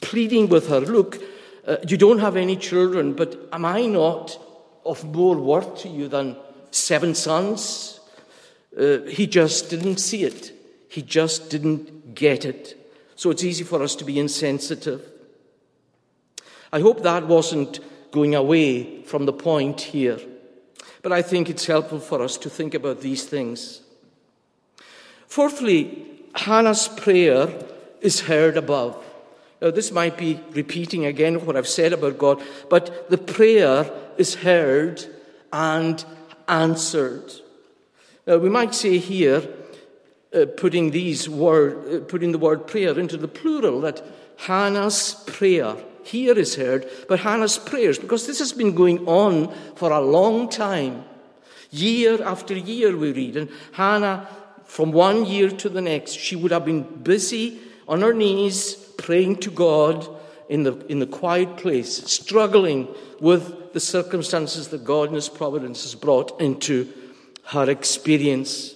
pleading 0.00 0.48
with 0.48 0.68
her, 0.68 0.80
Look, 0.80 1.22
uh, 1.66 1.76
you 1.88 1.96
don't 1.96 2.18
have 2.18 2.36
any 2.36 2.56
children, 2.56 3.14
but 3.14 3.48
am 3.52 3.64
I 3.64 3.86
not 3.86 4.38
of 4.84 5.02
more 5.04 5.36
worth 5.36 5.78
to 5.78 5.88
you 5.88 6.08
than 6.08 6.36
seven 6.70 7.14
sons? 7.14 8.00
He 8.76 9.26
just 9.28 9.70
didn't 9.70 9.98
see 9.98 10.24
it. 10.24 10.52
He 10.88 11.00
just 11.00 11.48
didn't 11.48 12.14
get 12.14 12.44
it. 12.44 12.76
So 13.16 13.30
it's 13.30 13.44
easy 13.44 13.64
for 13.64 13.82
us 13.82 13.94
to 13.96 14.04
be 14.04 14.18
insensitive. 14.18 15.13
I 16.74 16.80
hope 16.80 17.04
that 17.04 17.28
wasn't 17.28 17.78
going 18.10 18.34
away 18.34 19.02
from 19.02 19.26
the 19.26 19.32
point 19.32 19.80
here, 19.80 20.18
but 21.02 21.12
I 21.12 21.22
think 21.22 21.48
it's 21.48 21.66
helpful 21.66 22.00
for 22.00 22.20
us 22.20 22.36
to 22.38 22.50
think 22.50 22.74
about 22.74 23.00
these 23.00 23.26
things. 23.26 23.80
Fourthly, 25.28 26.04
Hannah's 26.34 26.88
prayer 26.88 27.48
is 28.00 28.22
heard 28.22 28.56
above. 28.56 29.00
Now, 29.62 29.70
this 29.70 29.92
might 29.92 30.18
be 30.18 30.40
repeating 30.50 31.06
again 31.06 31.46
what 31.46 31.54
I've 31.56 31.68
said 31.68 31.92
about 31.92 32.18
God, 32.18 32.42
but 32.68 33.08
the 33.08 33.18
prayer 33.18 33.88
is 34.18 34.34
heard 34.34 35.04
and 35.52 36.04
answered. 36.48 37.34
Now, 38.26 38.38
we 38.38 38.50
might 38.50 38.74
say 38.74 38.98
here, 38.98 39.48
uh, 40.34 40.46
putting 40.56 40.90
these 40.90 41.28
word, 41.28 41.72
uh, 41.88 42.04
putting 42.06 42.32
the 42.32 42.38
word 42.38 42.66
prayer 42.66 42.98
into 42.98 43.16
the 43.16 43.28
plural, 43.28 43.80
that 43.82 44.02
Hannah's 44.38 45.22
prayer 45.28 45.76
here 46.04 46.38
is 46.38 46.56
heard, 46.56 46.88
but 47.08 47.20
Hannah's 47.20 47.58
prayers, 47.58 47.98
because 47.98 48.26
this 48.26 48.38
has 48.38 48.52
been 48.52 48.74
going 48.74 49.06
on 49.06 49.52
for 49.74 49.90
a 49.90 50.00
long 50.00 50.48
time. 50.48 51.04
Year 51.70 52.22
after 52.22 52.54
year, 52.54 52.96
we 52.96 53.12
read, 53.12 53.36
and 53.36 53.50
Hannah, 53.72 54.28
from 54.64 54.92
one 54.92 55.26
year 55.26 55.50
to 55.50 55.68
the 55.68 55.80
next, 55.80 56.12
she 56.12 56.36
would 56.36 56.52
have 56.52 56.64
been 56.64 56.82
busy 56.82 57.60
on 57.88 58.00
her 58.02 58.14
knees 58.14 58.74
praying 58.96 59.36
to 59.36 59.50
God 59.50 60.08
in 60.48 60.62
the, 60.62 60.78
in 60.86 60.98
the 60.98 61.06
quiet 61.06 61.56
place, 61.56 62.04
struggling 62.04 62.88
with 63.20 63.72
the 63.72 63.80
circumstances 63.80 64.68
that 64.68 64.84
God 64.84 65.08
in 65.08 65.14
His 65.14 65.28
providence 65.28 65.82
has 65.82 65.94
brought 65.94 66.40
into 66.40 66.92
her 67.46 67.68
experience. 67.68 68.74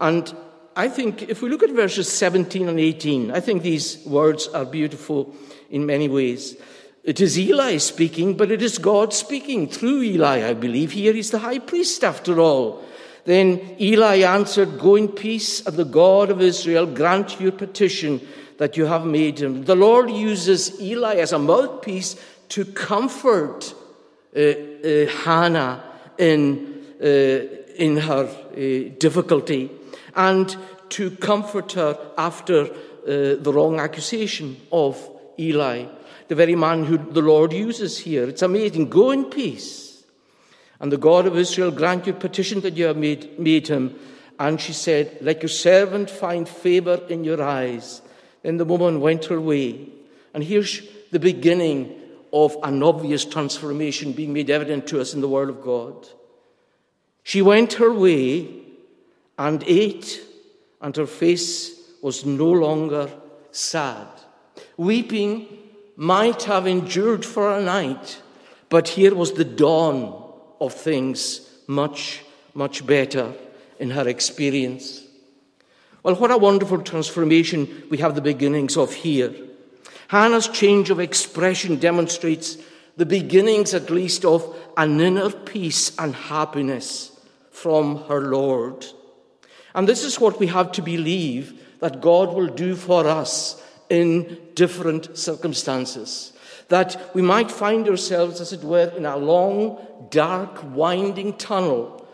And 0.00 0.34
I 0.74 0.88
think 0.88 1.22
if 1.22 1.42
we 1.42 1.50
look 1.50 1.62
at 1.62 1.70
verses 1.70 2.08
17 2.10 2.68
and 2.68 2.80
18, 2.80 3.30
I 3.30 3.40
think 3.40 3.62
these 3.62 4.04
words 4.06 4.48
are 4.48 4.64
beautiful 4.64 5.34
in 5.72 5.84
many 5.86 6.08
ways. 6.08 6.56
It 7.02 7.20
is 7.20 7.36
Eli 7.36 7.78
speaking, 7.78 8.36
but 8.36 8.52
it 8.52 8.62
is 8.62 8.78
God 8.78 9.12
speaking 9.12 9.66
through 9.66 10.02
Eli, 10.02 10.48
I 10.48 10.54
believe. 10.54 10.92
Here 10.92 11.12
he's 11.12 11.32
the 11.32 11.40
high 11.40 11.58
priest 11.58 12.04
after 12.04 12.38
all. 12.38 12.84
Then 13.24 13.76
Eli 13.80 14.18
answered, 14.18 14.78
Go 14.78 14.94
in 14.94 15.08
peace, 15.08 15.66
and 15.66 15.76
the 15.76 15.84
God 15.84 16.30
of 16.30 16.40
Israel 16.40 16.86
grant 16.86 17.40
your 17.40 17.52
petition 17.52 18.20
that 18.58 18.76
you 18.76 18.86
have 18.86 19.04
made 19.04 19.40
him. 19.40 19.64
The 19.64 19.74
Lord 19.74 20.10
uses 20.10 20.80
Eli 20.80 21.16
as 21.16 21.32
a 21.32 21.38
mouthpiece 21.38 22.14
to 22.50 22.64
comfort 22.64 23.74
uh, 24.36 24.40
uh, 24.40 25.06
Hannah 25.24 25.82
in, 26.18 26.84
uh, 27.02 27.06
in 27.76 27.96
her 27.96 28.26
uh, 28.26 28.94
difficulty 28.98 29.70
and 30.14 30.56
to 30.90 31.10
comfort 31.10 31.72
her 31.72 31.98
after 32.18 32.66
uh, 32.66 32.68
the 33.04 33.52
wrong 33.52 33.80
accusation 33.80 34.56
of 34.70 35.08
Eli, 35.38 35.86
the 36.28 36.34
very 36.34 36.54
man 36.54 36.84
who 36.84 36.98
the 36.98 37.22
Lord 37.22 37.52
uses 37.52 37.98
here. 37.98 38.28
It's 38.28 38.42
amazing. 38.42 38.90
Go 38.90 39.10
in 39.10 39.26
peace. 39.26 40.04
And 40.80 40.90
the 40.90 40.98
God 40.98 41.26
of 41.26 41.36
Israel 41.36 41.70
grant 41.70 42.06
your 42.06 42.16
petition 42.16 42.60
that 42.62 42.76
you 42.76 42.86
have 42.86 42.96
made, 42.96 43.38
made 43.38 43.68
him. 43.68 43.94
And 44.38 44.60
she 44.60 44.72
said, 44.72 45.18
Let 45.20 45.42
your 45.42 45.48
servant 45.48 46.10
find 46.10 46.48
favor 46.48 47.00
in 47.08 47.22
your 47.22 47.42
eyes. 47.42 48.02
Then 48.42 48.56
the 48.56 48.64
woman 48.64 49.00
went 49.00 49.26
her 49.26 49.40
way. 49.40 49.88
And 50.34 50.42
here's 50.42 50.82
the 51.10 51.20
beginning 51.20 52.00
of 52.32 52.56
an 52.62 52.82
obvious 52.82 53.24
transformation 53.24 54.12
being 54.12 54.32
made 54.32 54.50
evident 54.50 54.86
to 54.88 55.00
us 55.00 55.14
in 55.14 55.20
the 55.20 55.28
Word 55.28 55.50
of 55.50 55.62
God. 55.62 56.08
She 57.22 57.42
went 57.42 57.74
her 57.74 57.92
way 57.92 58.48
and 59.38 59.62
ate, 59.66 60.20
and 60.80 60.96
her 60.96 61.06
face 61.06 61.78
was 62.02 62.24
no 62.24 62.50
longer 62.50 63.10
sad. 63.50 64.08
Weeping 64.76 65.46
might 65.96 66.44
have 66.44 66.66
endured 66.66 67.24
for 67.24 67.56
a 67.56 67.62
night, 67.62 68.20
but 68.68 68.88
here 68.88 69.14
was 69.14 69.32
the 69.32 69.44
dawn 69.44 70.22
of 70.60 70.72
things 70.72 71.48
much, 71.66 72.22
much 72.54 72.86
better 72.86 73.34
in 73.78 73.90
her 73.90 74.08
experience. 74.08 75.02
Well, 76.02 76.16
what 76.16 76.30
a 76.30 76.38
wonderful 76.38 76.82
transformation 76.82 77.84
we 77.90 77.98
have 77.98 78.14
the 78.14 78.20
beginnings 78.20 78.76
of 78.76 78.92
here. 78.92 79.34
Hannah's 80.08 80.48
change 80.48 80.90
of 80.90 81.00
expression 81.00 81.76
demonstrates 81.76 82.58
the 82.96 83.06
beginnings, 83.06 83.72
at 83.72 83.90
least, 83.90 84.24
of 84.24 84.56
an 84.76 85.00
inner 85.00 85.30
peace 85.30 85.96
and 85.98 86.14
happiness 86.14 87.12
from 87.50 88.04
her 88.04 88.20
Lord. 88.20 88.84
And 89.74 89.88
this 89.88 90.04
is 90.04 90.20
what 90.20 90.38
we 90.38 90.48
have 90.48 90.72
to 90.72 90.82
believe 90.82 91.78
that 91.80 92.00
God 92.00 92.34
will 92.34 92.48
do 92.48 92.76
for 92.76 93.06
us 93.06 93.62
in 93.92 94.38
different 94.54 95.18
circumstances. 95.18 96.32
That 96.68 97.14
we 97.14 97.20
might 97.20 97.50
find 97.50 97.86
ourselves, 97.86 98.40
as 98.40 98.54
it 98.54 98.64
were, 98.64 98.90
in 98.96 99.04
a 99.04 99.18
long, 99.18 99.78
dark, 100.10 100.64
winding 100.72 101.36
tunnel. 101.36 102.08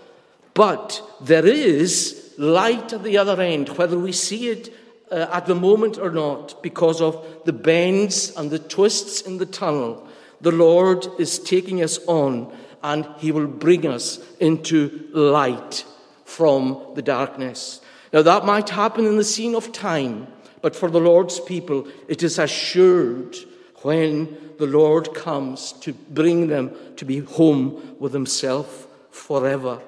But 0.55 1.01
there 1.21 1.47
is 1.47 2.35
light 2.37 2.93
at 2.93 3.05
the 3.05 3.17
other 3.17 3.41
end, 3.41 3.69
whether 3.79 3.97
we 3.97 4.11
see 4.11 4.49
it 4.49 4.75
uh, 5.13 5.29
at 5.33 5.47
the 5.47 5.55
moment 5.55 5.99
or 5.99 6.11
not, 6.11 6.61
because 6.65 7.01
of 7.01 7.25
the 7.45 7.53
bends 7.53 8.35
and 8.37 8.51
the 8.51 8.59
twists 8.59 9.21
in 9.21 9.39
the 9.39 9.47
tunnel. 9.47 10.05
The 10.41 10.51
Lord 10.51 11.07
is 11.21 11.39
taking 11.39 11.81
us 11.81 12.01
on 12.07 12.53
and 12.83 13.07
He 13.19 13.31
will 13.31 13.47
bring 13.47 13.87
us 13.87 14.19
into 14.41 15.09
light 15.13 15.85
from 16.25 16.93
the 16.97 17.03
darkness. 17.03 17.81
Now, 18.13 18.23
that 18.23 18.45
might 18.45 18.71
happen 18.71 19.07
in 19.07 19.17
the 19.17 19.25
scene 19.25 19.55
of 19.55 19.71
time, 19.73 20.27
but 20.61 20.77
for 20.77 20.91
the 20.91 21.01
Lord's 21.01 21.41
people, 21.41 21.87
it 22.09 22.23
is 22.23 22.39
assured 22.39 23.37
when 23.83 24.37
the 24.59 24.67
Lord 24.67 25.15
comes 25.15 25.73
to 25.81 25.93
bring 25.93 26.49
them 26.49 26.73
to 26.97 27.05
be 27.05 27.21
home 27.21 27.97
with 27.99 28.13
Himself 28.13 28.87
forever. 29.11 29.81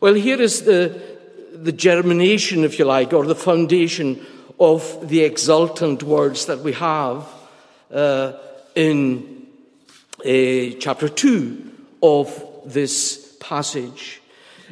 Well, 0.00 0.14
here 0.14 0.40
is 0.40 0.62
the, 0.62 1.00
the 1.52 1.72
germination, 1.72 2.64
if 2.64 2.78
you 2.78 2.84
like, 2.84 3.12
or 3.12 3.24
the 3.24 3.34
foundation 3.34 4.24
of 4.58 5.08
the 5.08 5.20
exultant 5.20 6.02
words 6.02 6.46
that 6.46 6.60
we 6.60 6.72
have 6.72 7.26
uh, 7.92 8.32
in 8.74 9.46
uh, 10.20 10.76
chapter 10.80 11.08
2 11.08 11.72
of 12.02 12.62
this 12.64 13.36
passage. 13.40 14.20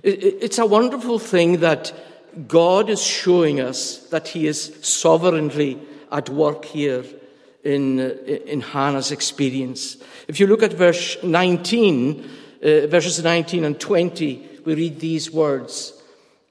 It, 0.02 0.42
it's 0.42 0.58
a 0.58 0.66
wonderful 0.66 1.18
thing 1.18 1.60
that 1.60 1.92
God 2.48 2.90
is 2.90 3.02
showing 3.02 3.60
us 3.60 3.98
that 4.08 4.28
He 4.28 4.46
is 4.46 4.78
sovereignly 4.82 5.80
at 6.10 6.28
work 6.28 6.64
here 6.64 7.04
in, 7.62 8.00
uh, 8.00 8.14
in 8.46 8.60
Hannah's 8.60 9.10
experience. 9.10 9.96
If 10.28 10.38
you 10.38 10.46
look 10.46 10.62
at 10.62 10.72
verse 10.72 11.16
19, 11.22 12.30
uh, 12.62 12.86
verses 12.86 13.22
19 13.22 13.64
and 13.64 13.80
20, 13.80 14.48
we 14.64 14.74
read 14.74 15.00
these 15.00 15.30
words. 15.30 15.92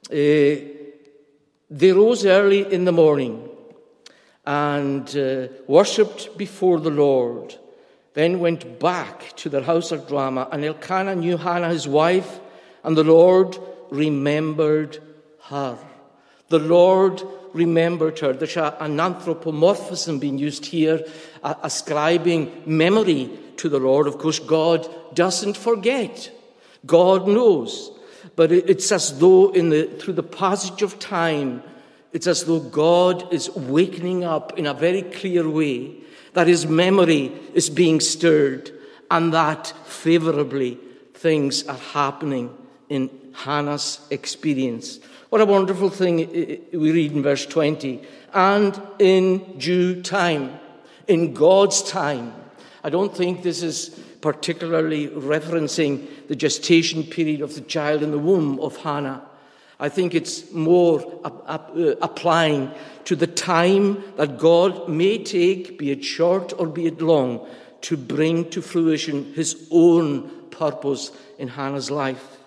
Uh, 0.10 0.74
they 1.69 1.91
rose 1.91 2.26
early 2.26 2.72
in 2.72 2.86
the 2.86 2.91
morning 2.91 3.50
and 4.46 5.15
uh, 5.15 5.48
worshipped 5.67 6.38
before 6.38 6.80
the 6.80 6.91
Lord, 6.91 7.56
then 8.13 8.39
went 8.39 8.80
back 8.80 9.36
to 9.38 9.50
their 9.50 9.63
house 9.63 9.91
of 9.91 10.12
Ramah. 10.12 10.50
And 10.52 10.63
Elkanah 10.63 11.15
knew 11.15 11.38
Hannah, 11.38 11.69
his 11.69 11.88
wife, 11.88 12.39
and 12.84 12.98
the 12.98 13.04
Lord 13.04 13.58
remembered 13.89 15.02
her. 15.49 15.77
The 16.49 16.60
Lord 16.60 17.21
remembered 17.53 18.19
her. 18.19 18.34
There's 18.34 18.58
an 18.58 18.99
anthropomorphism 18.99 20.19
being 20.19 20.38
used 20.38 20.65
here, 20.65 21.06
ascribing 21.43 22.63
memory 22.65 23.29
to 23.58 23.69
the 23.69 23.79
Lord. 23.79 24.08
Of 24.08 24.17
course, 24.17 24.39
God 24.39 24.88
doesn't 25.15 25.58
forget. 25.58 26.32
God 26.86 27.27
knows. 27.27 27.91
But 28.36 28.51
it's 28.51 28.91
as 28.91 29.19
though 29.19 29.51
in 29.51 29.69
the, 29.69 29.86
through 29.86 30.13
the 30.13 30.23
passage 30.23 30.82
of 30.82 30.99
time, 30.99 31.63
it's 32.12 32.27
as 32.27 32.45
though 32.45 32.60
God 32.60 33.34
is 33.34 33.49
wakening 33.56 34.23
up 34.23 34.58
in 34.58 34.65
a 34.65 34.73
very 34.73 35.01
clear 35.01 35.47
way 35.49 35.95
that 36.34 36.47
his 36.47 36.65
memory 36.65 37.32
is 37.53 37.69
being 37.69 37.99
stirred 37.99 38.71
and 39.10 39.34
that 39.34 39.67
favorably 39.86 40.79
things 41.13 41.67
are 41.67 41.77
happening 41.77 42.56
in 42.89 43.10
Hannah's 43.34 43.99
experience. 44.10 44.99
What 45.34 45.41
a 45.41 45.48
wonderful 45.48 45.89
thing 45.89 46.17
we 46.17 46.91
read 46.91 47.13
in 47.13 47.24
verse 47.24 47.48
20. 47.48 48.04
And 48.36 48.80
in 49.00 49.58
due 49.58 50.04
time, 50.04 50.60
in 51.08 51.34
God's 51.34 51.82
time. 51.82 52.36
I 52.84 52.91
don't 52.91 53.17
think 53.17 53.41
this 53.41 53.63
is 53.63 54.00
particularly 54.22 55.08
referencing 55.08 56.28
the 56.28 56.36
gestation 56.36 57.04
period 57.04 57.41
of 57.41 57.56
the 57.56 57.62
child 57.62 58.04
in 58.04 58.12
the 58.12 58.19
womb 58.19 58.60
of 58.60 58.78
Hannah. 58.78 59.24
I 59.80 59.89
think 59.89 60.13
it's 60.13 60.52
more 60.52 61.19
uh, 61.24 61.96
applying 62.00 62.72
to 63.06 63.15
the 63.15 63.26
time 63.26 64.04
that 64.17 64.38
God 64.38 64.88
may 64.88 65.17
take, 65.17 65.80
be 65.80 65.89
it 65.89 66.06
short 66.06 66.54
or 66.60 66.67
be 66.67 66.86
it 66.86 67.02
long, 67.02 67.43
to 67.82 67.98
bring 67.98 68.52
to 68.52 68.62
fruition 68.62 69.34
his 69.34 69.67
own 69.72 70.30
purpose 70.52 71.12
in 71.39 71.48
Hannah's 71.48 71.89
life. 71.89 72.38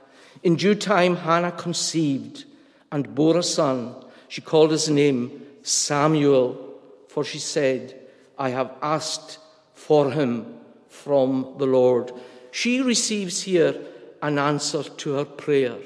In 0.44 0.54
due 0.54 0.76
time, 0.76 1.16
Hannah 1.16 1.50
conceived 1.50 2.44
and 2.92 3.14
bore 3.14 3.38
a 3.38 3.42
son. 3.42 3.94
She 4.28 4.40
called 4.40 4.70
his 4.70 4.88
name 4.88 5.42
Samuel, 5.62 6.74
for 7.08 7.24
she 7.24 7.38
said, 7.38 7.94
I 8.38 8.50
have 8.50 8.72
asked 8.82 9.38
for 9.74 10.10
him 10.10 10.56
from 10.88 11.54
the 11.58 11.66
Lord. 11.66 12.12
She 12.50 12.80
receives 12.80 13.42
here 13.42 13.76
an 14.22 14.38
answer 14.38 14.82
to 14.82 15.14
her 15.14 15.24
prayer. 15.24 15.76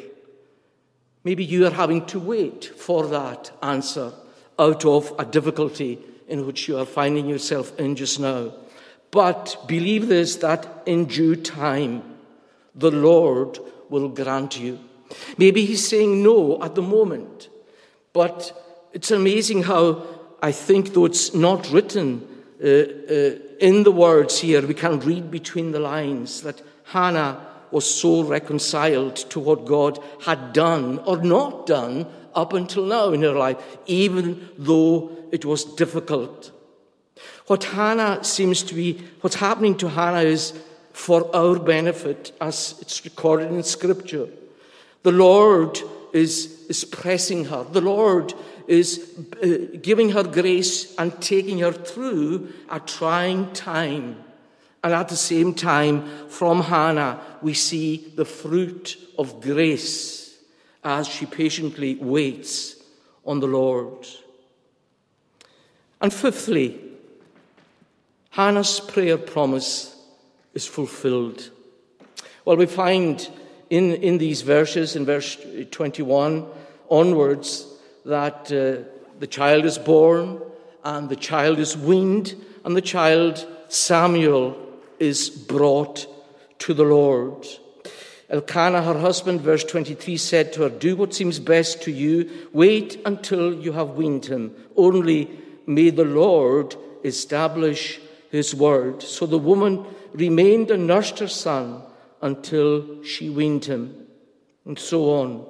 Maybe 1.25 1.45
you 1.45 1.67
are 1.67 1.73
having 1.73 2.07
to 2.07 2.19
wait 2.19 2.65
for 2.65 3.07
that 3.09 3.51
answer 3.63 4.13
out 4.59 4.85
of 4.85 5.13
a 5.19 5.25
difficulty 5.25 5.99
in 6.29 6.47
which 6.47 6.69
you 6.69 6.79
are 6.79 6.87
finding 6.87 7.27
yourself 7.27 7.79
in 7.79 7.97
just 7.97 8.21
now. 8.21 8.53
But 9.11 9.57
believe 9.67 10.09
this 10.09 10.37
that 10.37 10.83
in 10.87 11.07
due 11.07 11.37
time, 11.37 12.03
the 12.75 12.91
Lord 12.91 13.59
will 13.89 14.09
grant 14.09 14.59
you. 14.59 14.79
Maybe 15.39 15.65
He's 15.65 15.87
saying 15.87 16.23
no 16.23 16.63
at 16.63 16.75
the 16.75 16.83
moment, 16.83 17.49
but 18.13 18.53
it's 18.93 19.11
amazing 19.11 19.65
how 19.65 20.03
I 20.43 20.53
think, 20.53 20.95
though 20.95 21.05
it's 21.05 21.35
not 21.35 21.71
written, 21.71 22.27
uh, 22.63 22.67
uh, 22.67 23.31
in 23.61 23.83
the 23.85 23.93
words 23.93 24.39
here, 24.41 24.67
we 24.67 24.75
can 24.75 25.01
read 25.01 25.31
between 25.31 25.73
the 25.73 25.81
lines 25.81 26.43
that 26.43 26.63
Hannah 26.85 27.47
was 27.71 27.89
so 27.89 28.23
reconciled 28.23 29.17
to 29.17 29.39
what 29.39 29.65
God 29.65 29.99
had 30.23 30.53
done 30.53 30.99
or 31.01 31.19
not 31.19 31.67
done 31.67 32.07
up 32.35 32.53
until 32.53 32.85
now 32.85 33.13
in 33.13 33.23
her 33.23 33.33
life, 33.33 33.59
even 33.87 34.49
though 34.59 35.11
it 35.31 35.45
was 35.45 35.65
difficult. 35.65 36.51
What 37.47 37.65
Hannah 37.65 38.25
seems 38.25 38.63
to 38.65 38.75
be, 38.75 39.03
what's 39.21 39.37
happening 39.37 39.77
to 39.79 39.89
Hannah 39.89 40.23
is 40.23 40.53
for 40.93 41.35
our 41.35 41.59
benefit, 41.59 42.33
as 42.41 42.77
it's 42.81 43.05
recorded 43.05 43.51
in 43.51 43.63
Scripture. 43.63 44.29
The 45.03 45.13
Lord 45.13 45.81
is, 46.13 46.67
is 46.69 46.85
pressing 46.85 47.47
her. 47.47 47.65
The 47.65 47.81
Lord 47.81 48.35
is 48.67 49.19
uh, 49.43 49.77
giving 49.81 50.11
her 50.11 50.23
grace 50.23 50.95
and 50.97 51.21
taking 51.21 51.59
her 51.59 51.73
through 51.73 52.53
a 52.69 52.81
trying 52.81 53.53
time. 53.53 54.23
And 54.83 54.95
at 54.95 55.09
the 55.09 55.17
same 55.17 55.55
time, 55.55 56.29
from 56.29 56.63
Hannah, 56.63 57.21
we 57.43 57.55
see 57.55 58.13
the 58.15 58.25
fruit 58.25 58.97
of 59.19 59.41
grace 59.41 60.39
as 60.83 61.07
she 61.07 61.27
patiently 61.27 61.97
waits 61.97 62.77
on 63.27 63.41
the 63.41 63.47
Lord. 63.47 64.07
And 66.01 66.13
fifthly, 66.13 66.81
Hannah's 68.31 68.81
prayer 68.81 69.19
promise 69.19 69.95
is 70.55 70.67
fulfilled. 70.67 71.51
Well, 72.45 72.57
we 72.57 72.67
find 72.67 73.29
in, 73.71 73.95
in 73.95 74.19
these 74.19 74.43
verses, 74.43 74.97
in 74.97 75.07
verse 75.07 75.39
21 75.71 76.47
onwards, 76.89 77.67
that 78.05 78.51
uh, 78.53 78.89
the 79.21 79.27
child 79.27 79.65
is 79.65 79.79
born 79.79 80.41
and 80.85 81.09
the 81.09 81.17
child 81.17 81.59
is 81.59 81.77
weaned 81.77 82.35
and 82.65 82.77
the 82.77 82.83
child, 82.83 83.47
Samuel, 83.69 84.57
is 84.99 85.31
brought 85.31 86.07
to 86.59 86.75
the 86.75 86.85
Lord. 86.85 87.47
Elkanah, 88.29 88.83
her 88.83 88.99
husband, 88.99 89.41
verse 89.41 89.65
23, 89.65 90.17
said 90.17 90.53
to 90.53 90.63
her, 90.63 90.69
Do 90.69 90.97
what 90.97 91.15
seems 91.15 91.39
best 91.39 91.83
to 91.83 91.91
you. 91.91 92.49
Wait 92.53 93.01
until 93.05 93.55
you 93.55 93.73
have 93.73 93.91
weaned 93.91 94.27
him. 94.27 94.55
Only 94.77 95.31
may 95.67 95.91
the 95.91 96.05
Lord 96.05 96.77
establish 97.03 98.01
his 98.31 98.55
word. 98.55 99.03
So 99.03 99.27
the 99.27 99.39
woman 99.39 99.85
remained 100.13 100.71
and 100.71 100.87
nursed 100.87 101.19
her 101.19 101.29
son 101.29 101.83
until 102.23 103.03
she 103.03 103.31
weaned 103.31 103.65
him, 103.65 104.07
and 104.65 104.79
so 104.79 105.15
on. 105.15 105.47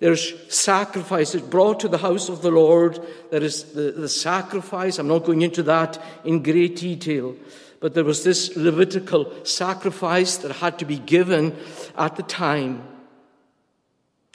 There's 0.00 0.34
sacrifices 0.54 1.40
brought 1.40 1.80
to 1.80 1.88
the 1.88 1.98
house 1.98 2.28
of 2.28 2.42
the 2.42 2.50
Lord. 2.50 3.00
There 3.30 3.42
is 3.42 3.72
the, 3.72 3.92
the 3.92 4.08
sacrifice. 4.08 4.98
I'm 4.98 5.08
not 5.08 5.24
going 5.24 5.42
into 5.42 5.62
that 5.62 6.02
in 6.24 6.42
great 6.42 6.76
detail. 6.76 7.36
But 7.80 7.94
there 7.94 8.04
was 8.04 8.24
this 8.24 8.56
Levitical 8.56 9.44
sacrifice 9.44 10.38
that 10.38 10.52
had 10.52 10.78
to 10.78 10.84
be 10.84 10.98
given 10.98 11.56
at 11.96 12.16
the 12.16 12.22
time. 12.22 12.82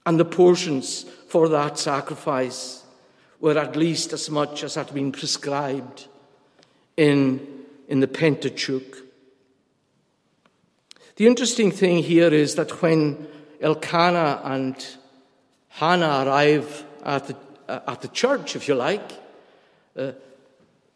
And 0.05 0.19
the 0.19 0.25
portions 0.25 1.03
for 1.27 1.49
that 1.49 1.77
sacrifice 1.77 2.83
were 3.39 3.57
at 3.57 3.75
least 3.75 4.13
as 4.13 4.29
much 4.29 4.63
as 4.63 4.75
had 4.75 4.93
been 4.93 5.11
prescribed 5.11 6.07
in, 6.97 7.65
in 7.87 7.99
the 7.99 8.07
Pentateuch. 8.07 8.97
The 11.19 11.27
interesting 11.27 11.69
thing 11.69 11.97
here 11.97 12.33
is 12.33 12.55
that 12.55 12.81
when 12.81 13.27
Elkanah 13.59 14.39
and 14.41 14.87
Hannah 15.67 16.23
arrive 16.25 16.85
at 17.03 17.27
the, 17.27 17.35
uh, 17.67 17.81
at 17.89 18.01
the 18.01 18.07
church, 18.07 18.55
if 18.55 18.69
you 18.69 18.75
like, 18.75 19.11
uh, 19.97 20.13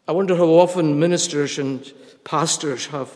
I 0.08 0.12
wonder 0.12 0.34
how 0.34 0.46
often 0.46 0.98
ministers 0.98 1.58
and 1.58 1.92
pastors 2.24 2.86
have 2.86 3.14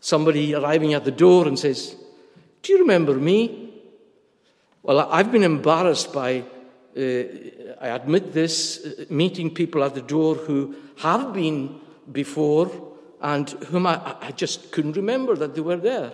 somebody 0.00 0.52
arriving 0.52 0.94
at 0.94 1.04
the 1.04 1.12
door 1.12 1.46
and 1.46 1.56
says, 1.56 1.94
Do 2.62 2.72
you 2.72 2.80
remember 2.80 3.14
me? 3.14 3.74
Well, 4.82 4.98
I've 4.98 5.30
been 5.30 5.44
embarrassed 5.44 6.12
by, 6.12 6.40
uh, 6.96 7.00
I 7.80 7.86
admit 7.94 8.32
this, 8.32 8.84
uh, 8.84 9.04
meeting 9.10 9.54
people 9.54 9.84
at 9.84 9.94
the 9.94 10.02
door 10.02 10.34
who 10.34 10.74
have 10.96 11.32
been 11.32 11.78
before 12.10 12.91
and 13.22 13.48
whom 13.50 13.86
I, 13.86 14.16
I 14.20 14.32
just 14.32 14.72
couldn't 14.72 14.96
remember 14.96 15.36
that 15.36 15.54
they 15.54 15.60
were 15.60 15.76
there. 15.76 16.12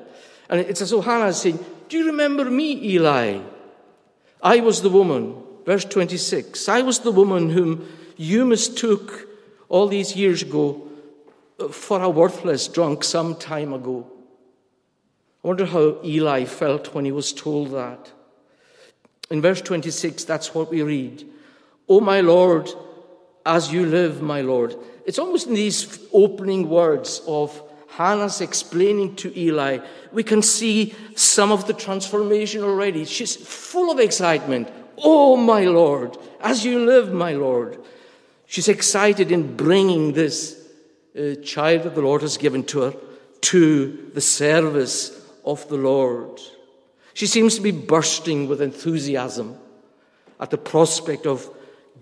And 0.48 0.60
it's 0.60 0.80
as 0.82 0.90
though 0.90 1.00
Hannah 1.00 1.28
is 1.28 1.38
saying, 1.38 1.64
Do 1.88 1.98
you 1.98 2.06
remember 2.06 2.44
me, 2.44 2.94
Eli? 2.94 3.40
I 4.42 4.60
was 4.60 4.82
the 4.82 4.90
woman, 4.90 5.42
verse 5.64 5.84
26, 5.84 6.68
I 6.68 6.82
was 6.82 7.00
the 7.00 7.10
woman 7.10 7.50
whom 7.50 7.88
you 8.16 8.44
mistook 8.44 9.26
all 9.68 9.88
these 9.88 10.14
years 10.14 10.42
ago 10.42 10.88
uh, 11.58 11.68
for 11.68 12.02
a 12.02 12.08
worthless 12.08 12.68
drunk 12.68 13.04
some 13.04 13.34
time 13.34 13.72
ago. 13.72 14.06
I 15.42 15.48
wonder 15.48 15.66
how 15.66 15.98
Eli 16.04 16.44
felt 16.44 16.94
when 16.94 17.04
he 17.04 17.12
was 17.12 17.32
told 17.32 17.72
that. 17.72 18.12
In 19.30 19.42
verse 19.42 19.60
26, 19.60 20.24
that's 20.24 20.54
what 20.54 20.70
we 20.70 20.82
read. 20.82 21.26
O 21.88 22.00
my 22.00 22.20
Lord, 22.20 22.68
as 23.44 23.72
you 23.72 23.86
live, 23.86 24.20
my 24.20 24.40
Lord. 24.40 24.76
It's 25.08 25.18
almost 25.18 25.46
in 25.46 25.54
these 25.54 26.06
opening 26.12 26.68
words 26.68 27.22
of 27.26 27.62
Hannah's 27.88 28.42
explaining 28.42 29.16
to 29.16 29.40
Eli, 29.40 29.78
we 30.12 30.22
can 30.22 30.42
see 30.42 30.94
some 31.16 31.50
of 31.50 31.66
the 31.66 31.72
transformation 31.72 32.62
already. 32.62 33.06
She's 33.06 33.34
full 33.34 33.90
of 33.90 34.00
excitement. 34.00 34.68
Oh, 34.98 35.34
my 35.34 35.64
Lord, 35.64 36.18
as 36.42 36.62
you 36.62 36.84
live, 36.84 37.10
my 37.10 37.32
Lord. 37.32 37.78
She's 38.44 38.68
excited 38.68 39.32
in 39.32 39.56
bringing 39.56 40.12
this 40.12 40.62
uh, 41.18 41.36
child 41.36 41.84
that 41.84 41.94
the 41.94 42.02
Lord 42.02 42.20
has 42.20 42.36
given 42.36 42.62
to 42.64 42.80
her 42.82 42.94
to 43.40 44.10
the 44.12 44.20
service 44.20 45.26
of 45.42 45.66
the 45.70 45.78
Lord. 45.78 46.38
She 47.14 47.26
seems 47.26 47.54
to 47.54 47.62
be 47.62 47.70
bursting 47.70 48.46
with 48.46 48.60
enthusiasm 48.60 49.56
at 50.38 50.50
the 50.50 50.58
prospect 50.58 51.26
of 51.26 51.48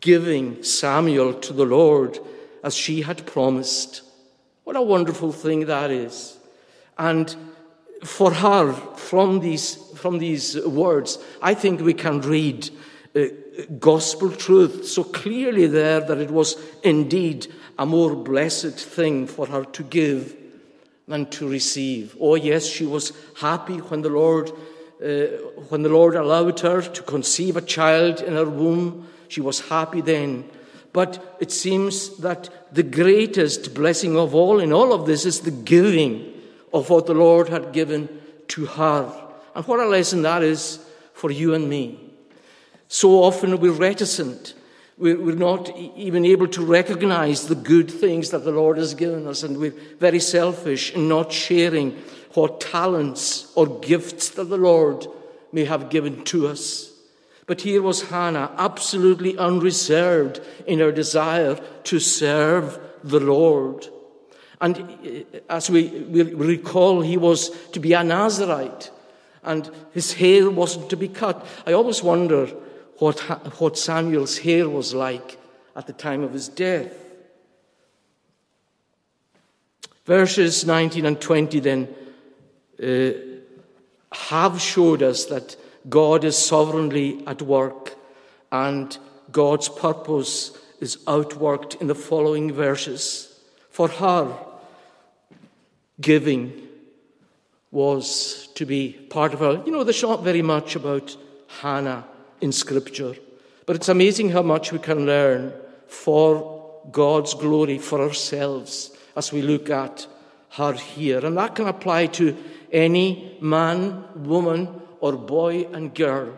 giving 0.01 0.65
Samuel 0.65 1.35
to 1.35 1.53
the 1.53 1.65
Lord 1.65 2.19
as 2.67 2.75
she 2.75 3.03
had 3.03 3.25
promised. 3.27 4.03
What 4.65 4.75
a 4.75 4.83
wonderful 4.83 5.31
thing 5.31 5.67
that 5.67 5.93
is. 5.93 6.37
And 6.99 7.35
for 8.03 8.33
her, 8.33 8.73
from 8.73 9.39
these, 9.39 9.77
from 9.95 10.19
these 10.19 10.61
words, 10.67 11.19
I 11.41 11.55
think 11.55 11.81
we 11.81 11.95
can 11.95 12.21
read 12.23 12.69
uh, 13.15 13.27
gospel 13.79 14.31
truth 14.33 14.85
so 14.85 15.05
clearly 15.05 15.69
there 15.69 16.01
that 16.01 16.19
it 16.19 16.33
was 16.33 16.57
indeed 16.83 17.47
a 17.79 17.87
more 17.87 18.17
blessed 18.17 18.79
thing 18.81 19.29
for 19.29 19.47
her 19.47 19.65
to 19.65 19.85
give 19.85 20.35
than 21.07 21.27
to 21.27 21.49
receive. 21.49 22.17
Oh, 22.21 22.35
yes, 22.35 22.67
she 22.67 22.85
was 22.85 23.13
happy 23.37 23.77
when 23.77 24.03
the 24.03 24.09
Lord, 24.09 24.51
uh, 25.01 25.07
when 25.69 25.83
the 25.83 25.89
Lord 25.89 26.17
allowed 26.17 26.59
her 26.61 26.83
to 26.83 27.03
conceive 27.03 27.57
a 27.57 27.63
child 27.63 28.21
in 28.23 28.33
her 28.35 28.51
womb. 28.51 29.07
She 29.29 29.41
was 29.41 29.61
happy 29.61 30.01
then. 30.01 30.51
But 30.97 31.37
it 31.41 31.53
seems 31.53 32.17
that 32.21 32.49
the 32.73 32.83
greatest 32.83 33.75
blessing 33.75 34.17
of 34.17 34.35
all 34.35 34.61
in 34.61 34.73
all 34.73 34.95
of 34.95 35.05
this 35.05 35.27
is 35.27 35.41
the 35.41 35.51
giving 35.51 36.33
of 36.73 36.89
what 36.89 37.05
the 37.05 37.13
Lord 37.13 37.51
had 37.51 37.75
given 37.75 38.09
to 38.49 38.65
her. 38.65 39.29
And 39.55 39.67
what 39.67 39.79
a 39.79 39.85
lesson 39.85 40.23
that 40.23 40.43
is 40.43 40.81
for 41.13 41.31
you 41.31 41.53
and 41.53 41.69
me. 41.69 42.01
So 42.89 43.23
often 43.23 43.61
we're 43.61 43.73
reticent 43.73 44.55
we're 44.99 45.35
not 45.35 45.77
even 45.77 46.25
able 46.25 46.49
to 46.49 46.65
recognize 46.65 47.49
the 47.49 47.55
good 47.55 47.91
things 47.91 48.31
that 48.31 48.45
the 48.45 48.51
Lord 48.51 48.79
has 48.79 48.95
given 48.95 49.27
us, 49.27 49.43
and 49.43 49.59
we're 49.59 49.75
very 50.01 50.21
selfish 50.21 50.95
in 50.95 51.07
not 51.07 51.31
sharing 51.31 51.91
what 52.33 52.63
talents 52.63 53.53
or 53.57 53.67
gifts 53.81 54.31
that 54.31 54.45
the 54.45 54.57
Lord 54.57 55.07
may 55.53 55.67
have 55.67 55.91
given 55.91 56.25
to 56.25 56.49
us. 56.49 56.96
But 57.47 57.61
here 57.61 57.81
was 57.81 58.03
Hannah, 58.03 58.53
absolutely 58.59 59.39
unreserved 59.39 60.41
in 60.67 60.81
her 60.81 60.91
desire 60.91 61.55
to 61.85 62.01
serve 62.01 62.79
the 63.05 63.21
Lord. 63.21 63.87
And 64.61 64.79
uh, 64.79 65.39
as 65.49 65.71
we, 65.71 65.89
we 65.89 66.23
recall, 66.23 67.03
he 67.03 67.17
was 67.17 67.51
to 67.71 67.81
be 67.81 67.93
a 67.93 68.03
Nazarite, 68.03 68.91
and 69.45 69.71
his 69.93 70.15
hair 70.15 70.51
wasn't 70.51 70.91
to 70.91 70.97
be 70.97 71.09
cut. 71.09 71.47
I 71.67 71.73
always 71.73 72.03
wonder 72.03 72.47
what, 72.99 73.21
what 73.61 73.79
Samuel's 73.79 74.39
hair 74.39 74.69
was 74.69 74.93
like 74.93 75.39
at 75.77 75.87
the 75.87 75.93
time 75.93 76.25
of 76.25 76.33
his 76.33 76.49
death. 76.49 76.93
Verses 80.05 80.65
19 80.65 81.05
and 81.05 81.21
20 81.21 81.61
then 81.61 81.95
uh, 82.83 83.11
have 84.13 84.61
showed 84.61 85.03
us 85.03 85.27
that 85.27 85.57
God 85.89 86.25
is 86.25 86.37
sovereignly 86.37 87.23
at 87.27 87.43
work 87.43 87.95
and 88.51 88.97
God's 89.31 89.69
purpose 89.69 90.57
is 90.81 90.97
outworked 91.07 91.81
in 91.81 91.87
the 91.87 91.95
following 91.95 92.53
verses. 92.53 93.41
For 93.71 93.89
her, 93.89 94.37
giving 96.01 96.63
was 97.71 98.49
to 98.55 98.65
be 98.65 98.93
part 99.11 99.35
of 99.35 99.41
her. 99.41 99.63
You 99.67 99.73
know, 99.73 99.85
there's 99.85 100.03
not 100.03 100.25
very 100.25 100.43
much 100.43 100.77
about 100.77 101.17
Hannah 101.61 102.07
in 102.41 102.53
Scripture. 102.53 103.15
But 103.67 103.77
it's 103.77 103.89
amazing 103.89 104.31
how 104.31 104.43
much 104.43 104.73
we 104.73 104.79
can 104.79 105.07
learn 105.07 105.53
for 105.89 106.81
God's 106.91 107.35
glory, 107.35 107.79
for 107.79 108.01
ourselves, 108.01 108.91
as 109.17 109.33
we 109.33 109.43
look 109.43 109.71
at 109.71 110.07
her 110.51 110.73
here. 110.73 111.25
And 111.25 111.37
that 111.37 111.55
can 111.55 111.67
apply 111.67 112.07
to 112.07 112.37
any 112.73 113.37
man, 113.41 114.05
woman, 114.15 114.83
or 115.07 115.17
boy 115.17 115.69
and 115.73 115.95
girl. 115.95 116.33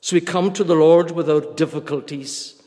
So 0.00 0.14
we 0.14 0.20
come 0.20 0.52
to 0.52 0.64
the 0.64 0.74
Lord 0.74 1.10
without 1.10 1.56
difficulties. 1.56 2.62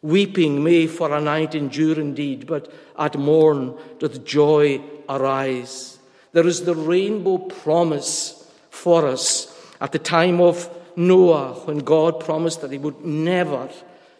Weeping 0.00 0.64
may 0.64 0.86
for 0.86 1.14
a 1.14 1.20
night 1.20 1.54
endure 1.54 2.00
indeed, 2.00 2.46
but 2.46 2.72
at 2.98 3.16
morn 3.16 3.76
doth 3.98 4.24
joy 4.24 4.80
arise. 5.08 5.98
There 6.32 6.46
is 6.46 6.64
the 6.64 6.74
rainbow 6.74 7.38
promise 7.38 8.50
for 8.70 9.06
us 9.06 9.54
at 9.80 9.92
the 9.92 9.98
time 9.98 10.40
of 10.40 10.68
Noah 10.96 11.54
when 11.66 11.78
God 11.78 12.20
promised 12.20 12.62
that 12.62 12.72
he 12.72 12.78
would 12.78 13.04
never 13.04 13.68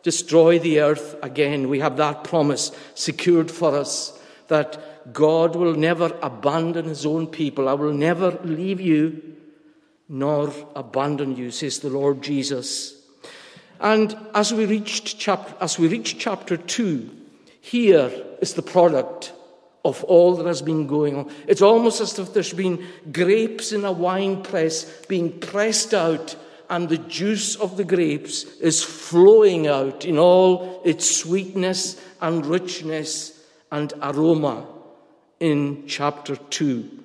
destroy 0.03 0.59
the 0.59 0.81
earth 0.81 1.17
again. 1.23 1.69
We 1.69 1.81
have 1.81 1.97
that 1.97 2.25
promise 2.25 2.71
secured 2.95 3.51
for 3.51 3.75
us 3.75 4.19
that 4.49 5.13
God 5.13 5.57
will 5.57 5.75
never 5.75 6.17
abandon 6.23 6.85
his 6.85 7.07
own 7.07 7.27
people. 7.27 7.69
I 7.69 7.75
will 7.75 7.93
never 7.93 8.33
leave 8.45 8.81
you 8.81 9.35
nor 10.09 10.53
abandon 10.75 11.37
you, 11.37 11.51
says 11.51 11.81
the 11.81 11.91
Lord 11.91 12.23
Jesus. 12.23 13.01
And 13.81 14.17
as 14.35 14.53
we 14.53 14.67
reached 14.67 15.19
chapter, 15.19 15.55
as 15.61 15.79
we 15.79 15.89
reach 15.89 16.19
chapter 16.19 16.57
two, 16.57 17.11
here 17.61 18.11
is 18.41 18.55
the 18.55 18.63
product 18.63 19.33
of 19.85 20.03
all 20.05 20.37
that 20.37 20.47
has 20.47 20.63
been 20.63 20.87
going 20.87 21.17
on. 21.17 21.31
It's 21.47 21.63
almost 21.63 22.01
as 22.01 22.19
if 22.19 22.33
there's 22.33 22.53
been 22.53 22.87
grapes 23.13 23.73
in 23.73 23.85
a 23.85 23.93
wine 23.93 24.43
press 24.43 24.85
being 25.07 25.39
pressed 25.41 25.93
out 25.93 26.37
and 26.71 26.89
the 26.89 26.99
juice 26.99 27.57
of 27.57 27.77
the 27.77 27.85
grapes 27.85 28.45
is 28.61 28.83
flowing 28.83 29.67
out 29.67 30.05
in 30.05 30.19
all 30.19 30.81
its 30.85 31.19
sweetness 31.19 32.01
and 32.21 32.47
richness 32.47 33.45
and 33.71 33.93
aroma 34.01 34.67
in 35.41 35.85
chapter 35.87 36.37
2. 36.37 37.05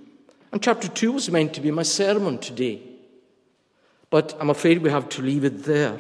And 0.52 0.64
chapter 0.64 0.88
2 0.88 1.12
was 1.12 1.30
meant 1.30 1.54
to 1.56 1.62
be 1.62 1.72
my 1.72 1.84
sermon 1.84 2.38
today. 2.38 2.89
But 4.10 4.36
I'm 4.40 4.50
afraid 4.50 4.82
we 4.82 4.90
have 4.90 5.10
to 5.10 5.22
leave 5.22 5.44
it 5.44 5.64
there. 5.64 6.00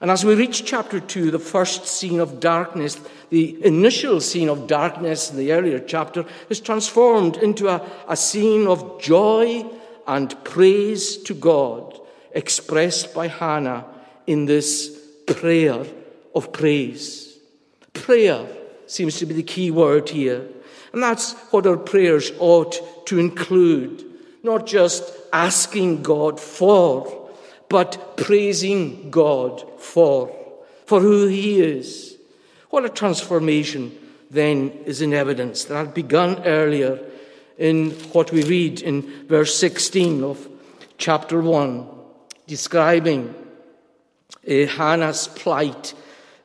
And 0.00 0.10
as 0.10 0.24
we 0.24 0.34
reach 0.34 0.64
chapter 0.64 0.98
2, 0.98 1.30
the 1.30 1.38
first 1.38 1.86
scene 1.86 2.20
of 2.20 2.40
darkness, 2.40 2.98
the 3.28 3.62
initial 3.64 4.20
scene 4.20 4.48
of 4.48 4.66
darkness 4.66 5.30
in 5.30 5.36
the 5.36 5.52
earlier 5.52 5.78
chapter, 5.78 6.24
is 6.48 6.60
transformed 6.60 7.36
into 7.36 7.68
a, 7.68 7.86
a 8.08 8.16
scene 8.16 8.66
of 8.66 9.00
joy 9.00 9.66
and 10.06 10.42
praise 10.42 11.18
to 11.18 11.34
God, 11.34 12.00
expressed 12.32 13.14
by 13.14 13.28
Hannah 13.28 13.84
in 14.26 14.46
this 14.46 14.98
prayer 15.26 15.84
of 16.34 16.52
praise. 16.52 17.38
Prayer 17.92 18.46
seems 18.86 19.18
to 19.18 19.26
be 19.26 19.34
the 19.34 19.42
key 19.42 19.70
word 19.70 20.08
here. 20.08 20.48
And 20.92 21.02
that's 21.02 21.34
what 21.52 21.66
our 21.66 21.76
prayers 21.76 22.32
ought 22.38 23.06
to 23.06 23.18
include. 23.18 24.04
Not 24.42 24.66
just 24.66 25.04
asking 25.32 26.02
God 26.02 26.40
for, 26.40 27.30
but 27.68 28.16
praising 28.16 29.10
God 29.10 29.64
for, 29.80 30.34
for 30.86 31.00
who 31.00 31.26
He 31.26 31.60
is. 31.60 32.16
What 32.70 32.84
a 32.84 32.88
transformation 32.88 33.96
then 34.30 34.70
is 34.86 35.00
in 35.00 35.12
evidence 35.12 35.64
that 35.64 35.76
had 35.76 35.94
begun 35.94 36.44
earlier 36.44 37.00
in 37.58 37.90
what 38.12 38.32
we 38.32 38.42
read 38.44 38.80
in 38.80 39.26
verse 39.26 39.54
16 39.56 40.24
of 40.24 40.48
chapter 40.98 41.40
1, 41.40 41.86
describing 42.46 43.34
uh, 44.48 44.66
Hannah's 44.66 45.28
plight 45.28 45.94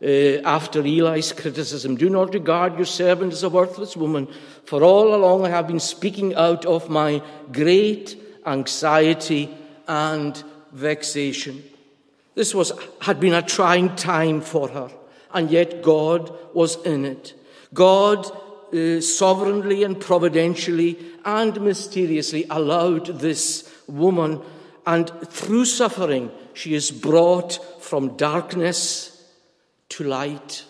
uh, 0.03 0.41
after 0.43 0.79
Eli's 0.81 1.31
criticism. 1.31 1.95
Do 1.95 2.09
not 2.09 2.33
regard 2.33 2.75
your 2.75 2.85
servant 2.85 3.33
as 3.33 3.43
a 3.43 3.49
worthless 3.49 3.95
woman, 3.95 4.27
for 4.65 4.83
all 4.83 5.15
along 5.15 5.45
I 5.45 5.49
have 5.49 5.67
been 5.67 5.79
speaking 5.79 6.35
out 6.35 6.65
of 6.65 6.89
my 6.89 7.21
great 7.51 8.17
anxiety 8.45 9.49
and 9.87 10.43
vexation. 10.71 11.63
This 12.35 12.53
was, 12.53 12.73
had 13.01 13.19
been 13.19 13.33
a 13.33 13.41
trying 13.41 13.95
time 13.95 14.41
for 14.41 14.67
her, 14.69 14.91
and 15.33 15.49
yet 15.49 15.81
God 15.81 16.31
was 16.53 16.75
in 16.85 17.05
it. 17.05 17.33
God 17.73 18.25
uh, 18.73 18.99
sovereignly 19.01 19.83
and 19.83 19.99
providentially 19.99 20.97
and 21.23 21.59
mysteriously 21.61 22.45
allowed 22.49 23.05
this 23.19 23.71
woman, 23.87 24.41
and 24.85 25.09
through 25.27 25.65
suffering, 25.65 26.31
she 26.53 26.73
is 26.73 26.91
brought 26.91 27.59
from 27.81 28.17
darkness 28.17 29.11
to 29.89 30.03
light. 30.03 30.65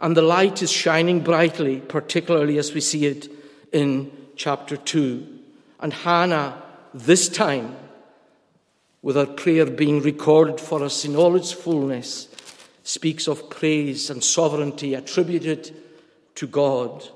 And 0.00 0.16
the 0.16 0.22
light 0.22 0.62
is 0.62 0.70
shining 0.70 1.20
brightly, 1.20 1.80
particularly 1.80 2.58
as 2.58 2.72
we 2.72 2.80
see 2.80 3.06
it 3.06 3.28
in 3.72 4.10
chapter 4.36 4.76
2. 4.76 5.38
And 5.80 5.92
Hannah, 5.92 6.62
this 6.92 7.28
time, 7.28 7.76
with 9.02 9.16
her 9.16 9.26
prayer 9.26 9.66
being 9.66 10.02
recorded 10.02 10.60
for 10.60 10.82
us 10.82 11.04
in 11.04 11.16
all 11.16 11.36
its 11.36 11.52
fullness, 11.52 12.28
speaks 12.82 13.28
of 13.28 13.48
praise 13.48 14.10
and 14.10 14.22
sovereignty 14.22 14.94
attributed 14.94 15.74
to 16.34 16.46
God. 16.46 17.08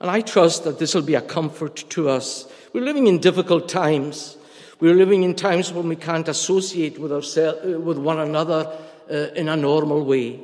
And 0.00 0.10
I 0.10 0.20
trust 0.20 0.64
that 0.64 0.78
this 0.78 0.94
will 0.94 1.02
be 1.02 1.14
a 1.14 1.22
comfort 1.22 1.84
to 1.90 2.08
us. 2.08 2.50
We're 2.72 2.84
living 2.84 3.06
in 3.06 3.20
difficult 3.20 3.68
times. 3.68 4.36
We're 4.80 4.94
living 4.94 5.22
in 5.22 5.34
times 5.34 5.72
when 5.72 5.88
we 5.88 5.96
can't 5.96 6.28
associate 6.28 6.98
with, 6.98 7.12
ourselves, 7.12 7.60
uh, 7.64 7.78
with 7.80 7.96
one 7.96 8.18
another 8.18 8.76
uh, 9.10 9.14
in 9.36 9.48
a 9.48 9.56
normal 9.56 10.04
way. 10.04 10.40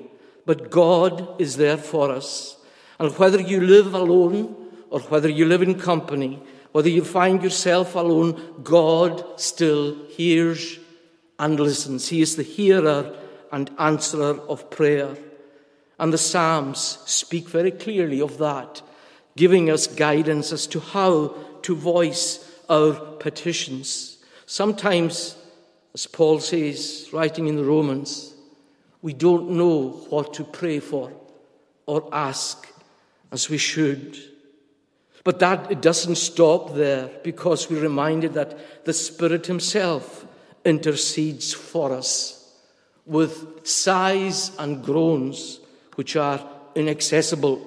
But 0.46 0.70
God 0.70 1.40
is 1.40 1.56
there 1.56 1.76
for 1.76 2.10
us. 2.10 2.56
And 2.98 3.12
whether 3.18 3.40
you 3.40 3.60
live 3.60 3.94
alone 3.94 4.54
or 4.90 5.00
whether 5.00 5.28
you 5.28 5.46
live 5.46 5.62
in 5.62 5.78
company, 5.78 6.40
whether 6.72 6.88
you 6.88 7.04
find 7.04 7.42
yourself 7.42 7.94
alone, 7.94 8.60
God 8.62 9.40
still 9.40 10.06
hears 10.06 10.78
and 11.38 11.58
listens. 11.58 12.08
He 12.08 12.20
is 12.20 12.36
the 12.36 12.42
hearer 12.42 13.16
and 13.50 13.70
answerer 13.78 14.38
of 14.48 14.70
prayer. 14.70 15.16
And 15.98 16.12
the 16.12 16.18
Psalms 16.18 16.98
speak 17.06 17.48
very 17.48 17.70
clearly 17.70 18.20
of 18.20 18.38
that, 18.38 18.82
giving 19.36 19.70
us 19.70 19.86
guidance 19.86 20.52
as 20.52 20.66
to 20.68 20.80
how 20.80 21.34
to 21.62 21.74
voice 21.74 22.50
our 22.68 22.94
petitions. 22.94 24.18
Sometimes, 24.46 25.36
as 25.92 26.06
Paul 26.06 26.40
says, 26.40 27.08
writing 27.12 27.48
in 27.48 27.56
the 27.56 27.64
Romans, 27.64 28.34
we 29.02 29.12
don't 29.12 29.50
know 29.50 29.90
what 30.08 30.34
to 30.34 30.44
pray 30.44 30.78
for 30.78 31.12
or 31.86 32.08
ask 32.12 32.68
as 33.32 33.50
we 33.50 33.58
should. 33.58 34.18
But 35.22 35.38
that 35.40 35.70
it 35.70 35.82
doesn't 35.82 36.16
stop 36.16 36.74
there 36.74 37.10
because 37.22 37.68
we're 37.68 37.82
reminded 37.82 38.34
that 38.34 38.84
the 38.84 38.92
Spirit 38.92 39.46
Himself 39.46 40.26
intercedes 40.64 41.52
for 41.52 41.92
us 41.92 42.36
with 43.06 43.66
sighs 43.66 44.52
and 44.58 44.82
groans 44.82 45.60
which 45.96 46.16
are 46.16 46.46
inaccessible, 46.74 47.60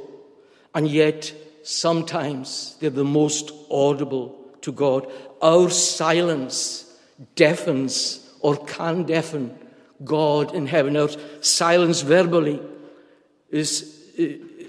and 0.74 0.88
yet 0.88 1.34
sometimes 1.64 2.76
they're 2.80 2.90
the 2.90 3.04
most 3.04 3.52
audible 3.70 4.36
to 4.62 4.72
God. 4.72 5.12
Our 5.42 5.70
silence 5.70 6.98
deafens 7.36 8.30
or 8.40 8.58
can 8.66 9.04
deafen 9.04 9.58
God 10.04 10.54
in 10.54 10.68
heaven. 10.68 10.98
Our 10.98 11.10
silence 11.42 12.02
verbally 12.02 12.62
is 13.50 13.94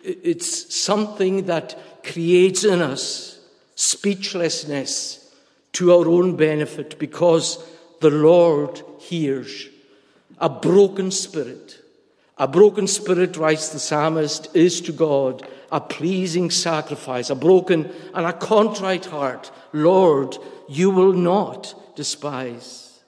it's 0.04 0.74
something 0.74 1.46
that 1.46 1.78
creates 2.04 2.64
in 2.64 2.82
us 2.82 3.40
speechlessness 3.74 5.32
to 5.72 5.92
our 5.92 6.06
own 6.06 6.36
benefit 6.36 6.98
because 6.98 7.58
the 8.00 8.10
Lord 8.10 8.82
hears. 8.98 9.68
A 10.38 10.48
broken 10.48 11.10
spirit, 11.10 11.80
a 12.38 12.46
broken 12.46 12.86
spirit, 12.86 13.36
writes 13.36 13.70
the 13.70 13.78
psalmist, 13.78 14.54
is 14.54 14.80
to 14.82 14.92
God 14.92 15.46
a 15.72 15.80
pleasing 15.80 16.50
sacrifice, 16.50 17.30
a 17.30 17.34
broken 17.34 17.90
and 18.12 18.26
a 18.26 18.32
contrite 18.32 19.06
heart. 19.06 19.50
Lord, 19.72 20.36
you 20.68 20.90
will 20.90 21.12
not 21.12 21.74
despise. 21.96 23.00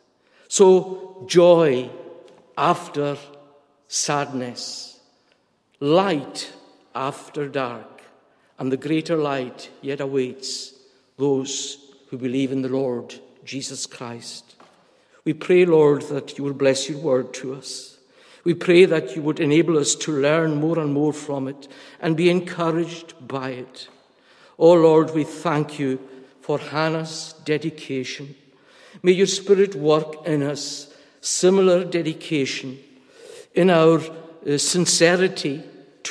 So, 0.48 1.26
joy 1.28 1.90
after 2.56 3.18
sadness, 3.88 4.98
light 5.80 6.52
after 6.96 7.46
dark 7.46 8.02
and 8.58 8.72
the 8.72 8.76
greater 8.76 9.16
light 9.16 9.70
yet 9.82 10.00
awaits 10.00 10.72
those 11.18 11.76
who 12.08 12.16
believe 12.16 12.50
in 12.50 12.62
the 12.62 12.68
Lord 12.68 13.14
Jesus 13.44 13.84
Christ. 13.84 14.56
We 15.24 15.34
pray, 15.34 15.66
Lord, 15.66 16.02
that 16.02 16.38
you 16.38 16.44
will 16.44 16.54
bless 16.54 16.88
your 16.88 16.98
word 16.98 17.34
to 17.34 17.54
us. 17.54 17.98
We 18.44 18.54
pray 18.54 18.86
that 18.86 19.14
you 19.14 19.22
would 19.22 19.40
enable 19.40 19.76
us 19.76 19.94
to 19.96 20.12
learn 20.12 20.56
more 20.56 20.78
and 20.78 20.94
more 20.94 21.12
from 21.12 21.48
it 21.48 21.68
and 22.00 22.16
be 22.16 22.30
encouraged 22.30 23.14
by 23.26 23.50
it. 23.50 23.88
Oh 24.58 24.72
Lord, 24.72 25.14
we 25.14 25.24
thank 25.24 25.78
you 25.78 25.98
for 26.40 26.58
Hannah's 26.58 27.34
dedication. 27.44 28.34
May 29.02 29.12
your 29.12 29.26
Spirit 29.26 29.74
work 29.74 30.26
in 30.26 30.42
us 30.42 30.94
similar 31.20 31.84
dedication 31.84 32.78
in 33.54 33.68
our 33.68 34.00
uh, 34.48 34.56
sincerity 34.56 35.62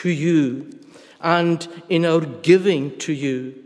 to 0.01 0.09
you 0.09 0.79
and 1.21 1.67
in 1.89 2.05
our 2.05 2.21
giving 2.21 2.97
to 2.99 3.13
you 3.13 3.63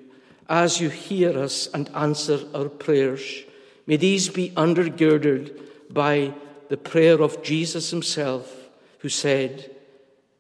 as 0.48 0.80
you 0.80 0.90
hear 0.90 1.38
us 1.38 1.68
and 1.74 1.90
answer 1.96 2.40
our 2.54 2.70
prayers. 2.70 3.44
May 3.86 3.98
these 3.98 4.30
be 4.30 4.52
undergirded 4.52 5.60
by 5.90 6.34
the 6.70 6.78
prayer 6.78 7.22
of 7.22 7.42
Jesus 7.42 7.90
himself, 7.90 8.70
who 9.00 9.10
said, 9.10 9.76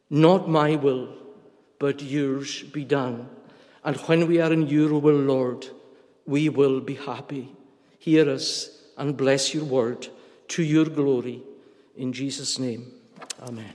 Not 0.09 0.47
my 0.47 0.75
will, 0.75 1.09
but 1.79 2.01
yours 2.01 2.63
be 2.63 2.85
done. 2.85 3.29
And 3.83 3.97
when 3.97 4.27
we 4.27 4.39
are 4.39 4.53
in 4.53 4.67
your 4.67 4.99
will, 4.99 5.15
Lord, 5.15 5.67
we 6.25 6.49
will 6.49 6.79
be 6.81 6.95
happy. 6.95 7.49
Hear 7.97 8.29
us 8.29 8.69
and 8.97 9.17
bless 9.17 9.53
your 9.53 9.63
word 9.63 10.07
to 10.49 10.63
your 10.63 10.85
glory. 10.85 11.41
In 11.95 12.13
Jesus' 12.13 12.59
name, 12.59 12.91
amen. 13.41 13.73